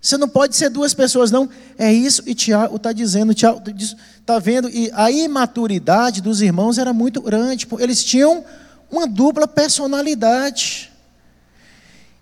Você 0.00 0.16
não 0.16 0.28
pode 0.28 0.56
ser 0.56 0.70
duas 0.70 0.94
pessoas, 0.94 1.30
não. 1.30 1.50
É 1.76 1.92
isso, 1.92 2.22
e 2.24 2.34
Tiago 2.34 2.76
está 2.76 2.92
dizendo, 2.92 3.34
Tiago 3.34 3.62
está 3.68 4.38
vendo, 4.38 4.70
e 4.70 4.90
a 4.94 5.10
imaturidade 5.10 6.22
dos 6.22 6.40
irmãos 6.40 6.78
era 6.78 6.94
muito 6.94 7.20
grande, 7.20 7.68
eles 7.78 8.02
tinham 8.02 8.44
uma 8.90 9.06
dupla 9.06 9.46
personalidade. 9.46 10.90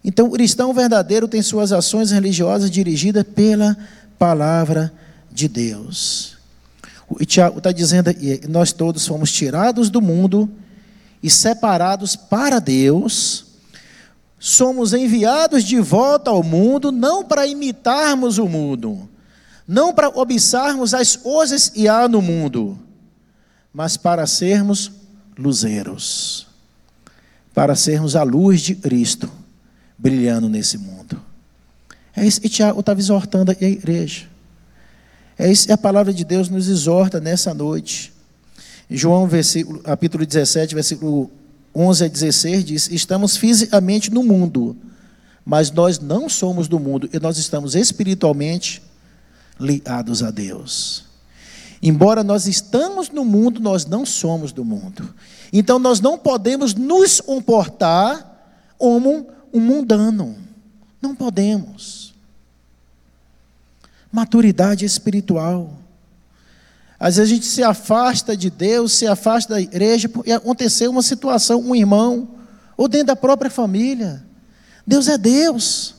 Então, 0.06 0.28
o 0.28 0.30
cristão 0.30 0.72
verdadeiro 0.72 1.26
tem 1.26 1.42
suas 1.42 1.72
ações 1.72 2.12
religiosas 2.12 2.70
dirigidas 2.70 3.24
pela 3.24 3.76
palavra 4.16 4.92
de 5.32 5.48
Deus. 5.48 6.36
O 7.08 7.24
Tiago 7.24 7.58
está 7.58 7.72
dizendo 7.72 8.10
nós 8.48 8.72
todos 8.72 9.04
fomos 9.04 9.32
tirados 9.32 9.90
do 9.90 10.00
mundo 10.00 10.48
e 11.20 11.28
separados 11.28 12.14
para 12.14 12.60
Deus. 12.60 13.46
Somos 14.38 14.92
enviados 14.92 15.64
de 15.64 15.80
volta 15.80 16.30
ao 16.30 16.40
mundo, 16.44 16.92
não 16.92 17.24
para 17.24 17.44
imitarmos 17.44 18.38
o 18.38 18.46
mundo, 18.46 19.08
não 19.66 19.92
para 19.92 20.08
observarmos 20.08 20.94
as 20.94 21.16
coisas 21.16 21.68
que 21.68 21.88
há 21.88 22.06
no 22.06 22.22
mundo, 22.22 22.78
mas 23.74 23.96
para 23.96 24.24
sermos 24.24 24.92
luzeiros, 25.36 26.46
para 27.52 27.74
sermos 27.74 28.14
a 28.14 28.22
luz 28.22 28.60
de 28.60 28.76
Cristo 28.76 29.28
brilhando 29.98 30.48
nesse 30.48 30.78
mundo. 30.78 31.20
É 32.14 32.24
isso 32.24 32.40
que 32.40 32.48
Tiago 32.48 32.80
estava 32.80 32.98
exortando 32.98 33.52
a 33.52 33.64
igreja. 33.64 34.26
É 35.38 35.50
isso 35.50 35.66
que 35.66 35.72
a 35.72 35.78
palavra 35.78 36.12
de 36.12 36.24
Deus 36.24 36.48
nos 36.48 36.68
exorta 36.68 37.20
nessa 37.20 37.52
noite. 37.52 38.12
João, 38.88 39.26
versículo, 39.26 39.80
capítulo 39.80 40.24
17, 40.24 40.74
versículo 40.74 41.30
11 41.74 42.04
a 42.04 42.08
16, 42.08 42.64
diz: 42.64 42.88
Estamos 42.90 43.36
fisicamente 43.36 44.10
no 44.10 44.22
mundo, 44.22 44.76
mas 45.44 45.70
nós 45.70 45.98
não 45.98 46.28
somos 46.28 46.68
do 46.68 46.80
mundo, 46.80 47.08
e 47.12 47.18
nós 47.18 47.36
estamos 47.36 47.74
espiritualmente 47.74 48.82
ligados 49.60 50.22
a 50.22 50.30
Deus. 50.30 51.04
Embora 51.82 52.24
nós 52.24 52.46
estamos 52.46 53.10
no 53.10 53.24
mundo, 53.24 53.60
nós 53.60 53.84
não 53.84 54.06
somos 54.06 54.52
do 54.52 54.64
mundo. 54.64 55.14
Então 55.52 55.78
nós 55.78 56.00
não 56.00 56.16
podemos 56.18 56.74
nos 56.74 57.20
comportar 57.20 58.34
como 58.78 59.28
um 59.56 59.60
mundano. 59.60 60.36
Não 61.00 61.14
podemos. 61.14 62.14
Maturidade 64.12 64.84
espiritual. 64.84 65.78
Às 66.98 67.16
vezes 67.16 67.32
a 67.32 67.34
gente 67.34 67.46
se 67.46 67.62
afasta 67.62 68.36
de 68.36 68.50
Deus, 68.50 68.92
se 68.92 69.06
afasta 69.06 69.54
da 69.54 69.60
igreja, 69.60 70.08
porque 70.08 70.32
aconteceu 70.32 70.90
uma 70.90 71.02
situação, 71.02 71.60
um 71.60 71.74
irmão, 71.74 72.28
ou 72.76 72.88
dentro 72.88 73.08
da 73.08 73.16
própria 73.16 73.50
família. 73.50 74.24
Deus 74.86 75.08
é 75.08 75.18
Deus. 75.18 75.94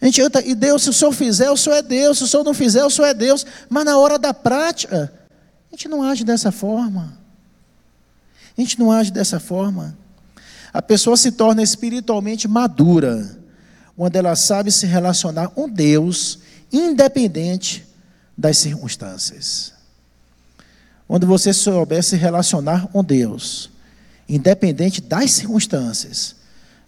A 0.00 0.06
gente 0.06 0.20
anda, 0.20 0.44
e 0.44 0.54
Deus, 0.54 0.82
se 0.82 0.90
o 0.90 0.92
Senhor 0.92 1.12
fizer, 1.12 1.50
o 1.50 1.56
Senhor 1.56 1.76
é 1.76 1.82
Deus, 1.82 2.18
se 2.18 2.24
o 2.24 2.26
Senhor 2.26 2.44
não 2.44 2.54
fizer, 2.54 2.84
o 2.84 2.90
Senhor 2.90 3.08
é 3.08 3.14
Deus. 3.14 3.46
Mas 3.68 3.84
na 3.84 3.96
hora 3.96 4.18
da 4.18 4.34
prática, 4.34 5.12
a 5.70 5.76
gente 5.76 5.88
não 5.88 6.02
age 6.02 6.24
dessa 6.24 6.50
forma. 6.50 7.16
A 8.56 8.60
gente 8.60 8.78
não 8.78 8.90
age 8.92 9.10
dessa 9.10 9.40
forma. 9.40 9.96
A 10.72 10.80
pessoa 10.80 11.16
se 11.16 11.32
torna 11.32 11.62
espiritualmente 11.62 12.48
madura 12.48 13.38
quando 13.94 14.16
ela 14.16 14.34
sabe 14.34 14.72
se 14.72 14.86
relacionar 14.86 15.48
com 15.48 15.68
Deus, 15.68 16.38
independente 16.72 17.86
das 18.36 18.56
circunstâncias. 18.58 19.74
Quando 21.06 21.26
você 21.26 21.52
souber 21.52 22.02
se 22.02 22.16
relacionar 22.16 22.88
com 22.88 23.04
Deus, 23.04 23.70
independente 24.26 25.00
das 25.00 25.30
circunstâncias, 25.32 26.36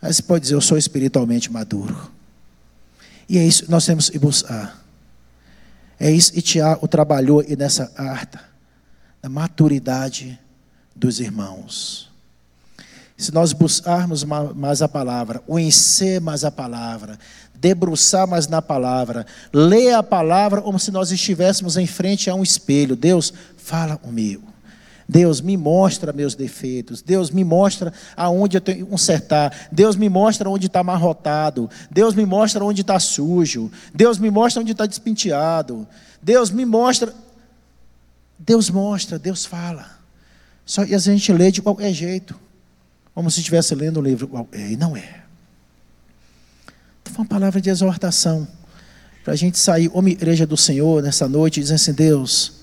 aí 0.00 0.12
você 0.12 0.22
pode 0.22 0.42
dizer: 0.44 0.54
Eu 0.54 0.62
sou 0.62 0.78
espiritualmente 0.78 1.52
maduro. 1.52 2.10
E 3.28 3.36
é 3.36 3.46
isso 3.46 3.64
que 3.64 3.70
nós 3.70 3.84
temos 3.84 4.08
que 4.08 4.18
buscar. 4.18 4.82
É 6.00 6.10
isso 6.10 6.32
que 6.32 6.42
Tiago 6.42 6.88
trabalhou 6.88 7.44
nessa 7.56 7.92
arte, 7.96 8.38
da 9.20 9.28
maturidade 9.28 10.38
dos 10.96 11.20
irmãos. 11.20 12.13
Se 13.16 13.32
nós 13.32 13.52
buscarmos 13.52 14.24
mais 14.24 14.82
a 14.82 14.88
palavra, 14.88 15.38
conhecer 15.38 16.20
mais 16.20 16.44
a 16.44 16.50
palavra, 16.50 17.18
debruçar 17.54 18.26
mais 18.26 18.48
na 18.48 18.60
palavra, 18.60 19.24
ler 19.52 19.94
a 19.94 20.02
palavra 20.02 20.60
como 20.60 20.78
se 20.78 20.90
nós 20.90 21.12
estivéssemos 21.12 21.76
em 21.76 21.86
frente 21.86 22.28
a 22.28 22.34
um 22.34 22.42
espelho. 22.42 22.96
Deus, 22.96 23.32
fala 23.56 23.96
comigo. 23.96 24.52
Deus 25.08 25.40
me 25.40 25.56
mostra 25.56 26.12
meus 26.12 26.34
defeitos. 26.34 27.02
Deus 27.02 27.30
me 27.30 27.44
mostra 27.44 27.92
aonde 28.16 28.56
eu 28.56 28.60
tenho 28.60 28.84
que 28.84 28.90
consertar. 28.90 29.68
Deus 29.70 29.96
me 29.96 30.08
mostra 30.08 30.48
onde 30.50 30.66
está 30.66 30.80
amarrotado. 30.80 31.70
Deus 31.90 32.14
me 32.14 32.26
mostra 32.26 32.64
onde 32.64 32.80
está 32.80 32.98
sujo. 32.98 33.70
Deus 33.94 34.18
me 34.18 34.30
mostra 34.30 34.60
onde 34.60 34.72
está 34.72 34.86
despenteado. 34.86 35.86
Deus 36.22 36.50
me 36.50 36.64
mostra. 36.64 37.14
Deus 38.38 38.70
mostra, 38.70 39.18
Deus 39.18 39.44
fala. 39.44 39.86
Só 40.66 40.84
que 40.84 40.94
a 40.94 40.98
gente 40.98 41.32
lê 41.32 41.50
de 41.52 41.62
qualquer 41.62 41.92
jeito 41.92 42.34
como 43.14 43.30
se 43.30 43.40
estivesse 43.40 43.74
lendo 43.74 44.00
um 44.00 44.02
livro 44.02 44.26
qualquer, 44.26 44.70
e 44.70 44.76
não 44.76 44.96
é. 44.96 45.22
Então, 47.00 47.14
foi 47.14 47.22
uma 47.22 47.28
palavra 47.28 47.60
de 47.60 47.70
exortação, 47.70 48.46
para 49.22 49.32
a 49.32 49.36
gente 49.36 49.58
sair, 49.58 49.88
como 49.88 50.08
igreja 50.08 50.46
do 50.46 50.56
Senhor, 50.56 51.02
nessa 51.02 51.28
noite, 51.28 51.60
dizendo 51.60 51.76
assim: 51.76 51.92
Deus, 51.92 52.54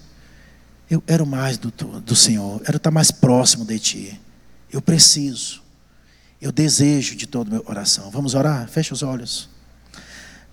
eu 0.90 1.00
quero 1.02 1.26
mais 1.26 1.58
do, 1.58 1.72
do 1.72 2.16
Senhor, 2.16 2.60
quero 2.62 2.78
estar 2.78 2.92
mais 2.92 3.12
próximo 3.12 3.64
de 3.64 3.80
Ti, 3.80 4.22
eu 4.72 4.82
preciso, 4.82 5.62
eu 6.42 6.52
desejo 6.52 7.16
de 7.16 7.26
todo 7.26 7.48
o 7.48 7.52
meu 7.52 7.64
coração. 7.64 8.12
Vamos 8.12 8.36
orar? 8.36 8.68
Fecha 8.68 8.94
os 8.94 9.02
olhos. 9.02 9.50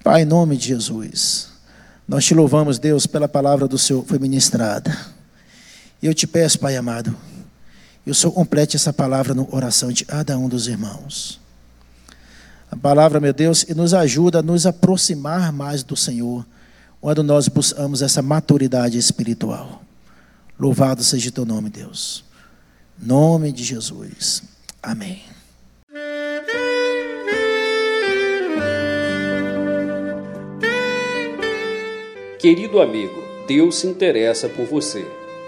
Pai, 0.03 0.23
em 0.23 0.25
nome 0.25 0.57
de 0.57 0.69
Jesus, 0.69 1.49
nós 2.07 2.25
te 2.25 2.35
louvamos, 2.35 2.79
Deus, 2.79 3.07
pela 3.07 3.29
palavra 3.29 3.67
do 3.67 3.77
Senhor 3.77 4.03
que 4.03 4.09
foi 4.09 4.19
ministrada. 4.19 4.97
Eu 6.03 6.15
te 6.15 6.27
peço, 6.27 6.59
Pai 6.59 6.77
amado, 6.77 7.15
e 8.09 8.11
o 8.11 8.14
Senhor 8.14 8.33
complete 8.33 8.75
essa 8.75 8.90
palavra 8.90 9.35
no 9.35 9.44
coração 9.44 9.92
de 9.92 10.03
cada 10.03 10.38
um 10.38 10.49
dos 10.49 10.66
irmãos. 10.66 11.38
A 12.71 12.75
palavra, 12.75 13.21
meu 13.21 13.35
Deus, 13.35 13.66
e 13.68 13.75
nos 13.75 13.92
ajuda 13.92 14.38
a 14.38 14.42
nos 14.42 14.64
aproximar 14.64 15.53
mais 15.53 15.83
do 15.83 15.94
Senhor, 15.94 16.47
quando 17.03 17.23
nós 17.23 17.49
buscamos 17.49 18.01
essa 18.01 18.23
maturidade 18.23 18.97
espiritual. 18.97 19.83
Louvado 20.59 21.05
seja 21.05 21.29
o 21.29 21.33
teu 21.33 21.44
nome, 21.44 21.68
Deus. 21.68 22.25
Nome 22.99 23.53
de 23.53 23.62
Jesus. 23.62 24.42
Amém. 24.83 25.21
Querido 32.38 32.81
amigo, 32.81 33.23
Deus 33.47 33.77
se 33.77 33.87
interessa 33.87 34.49
por 34.49 34.64
você. 34.64 35.18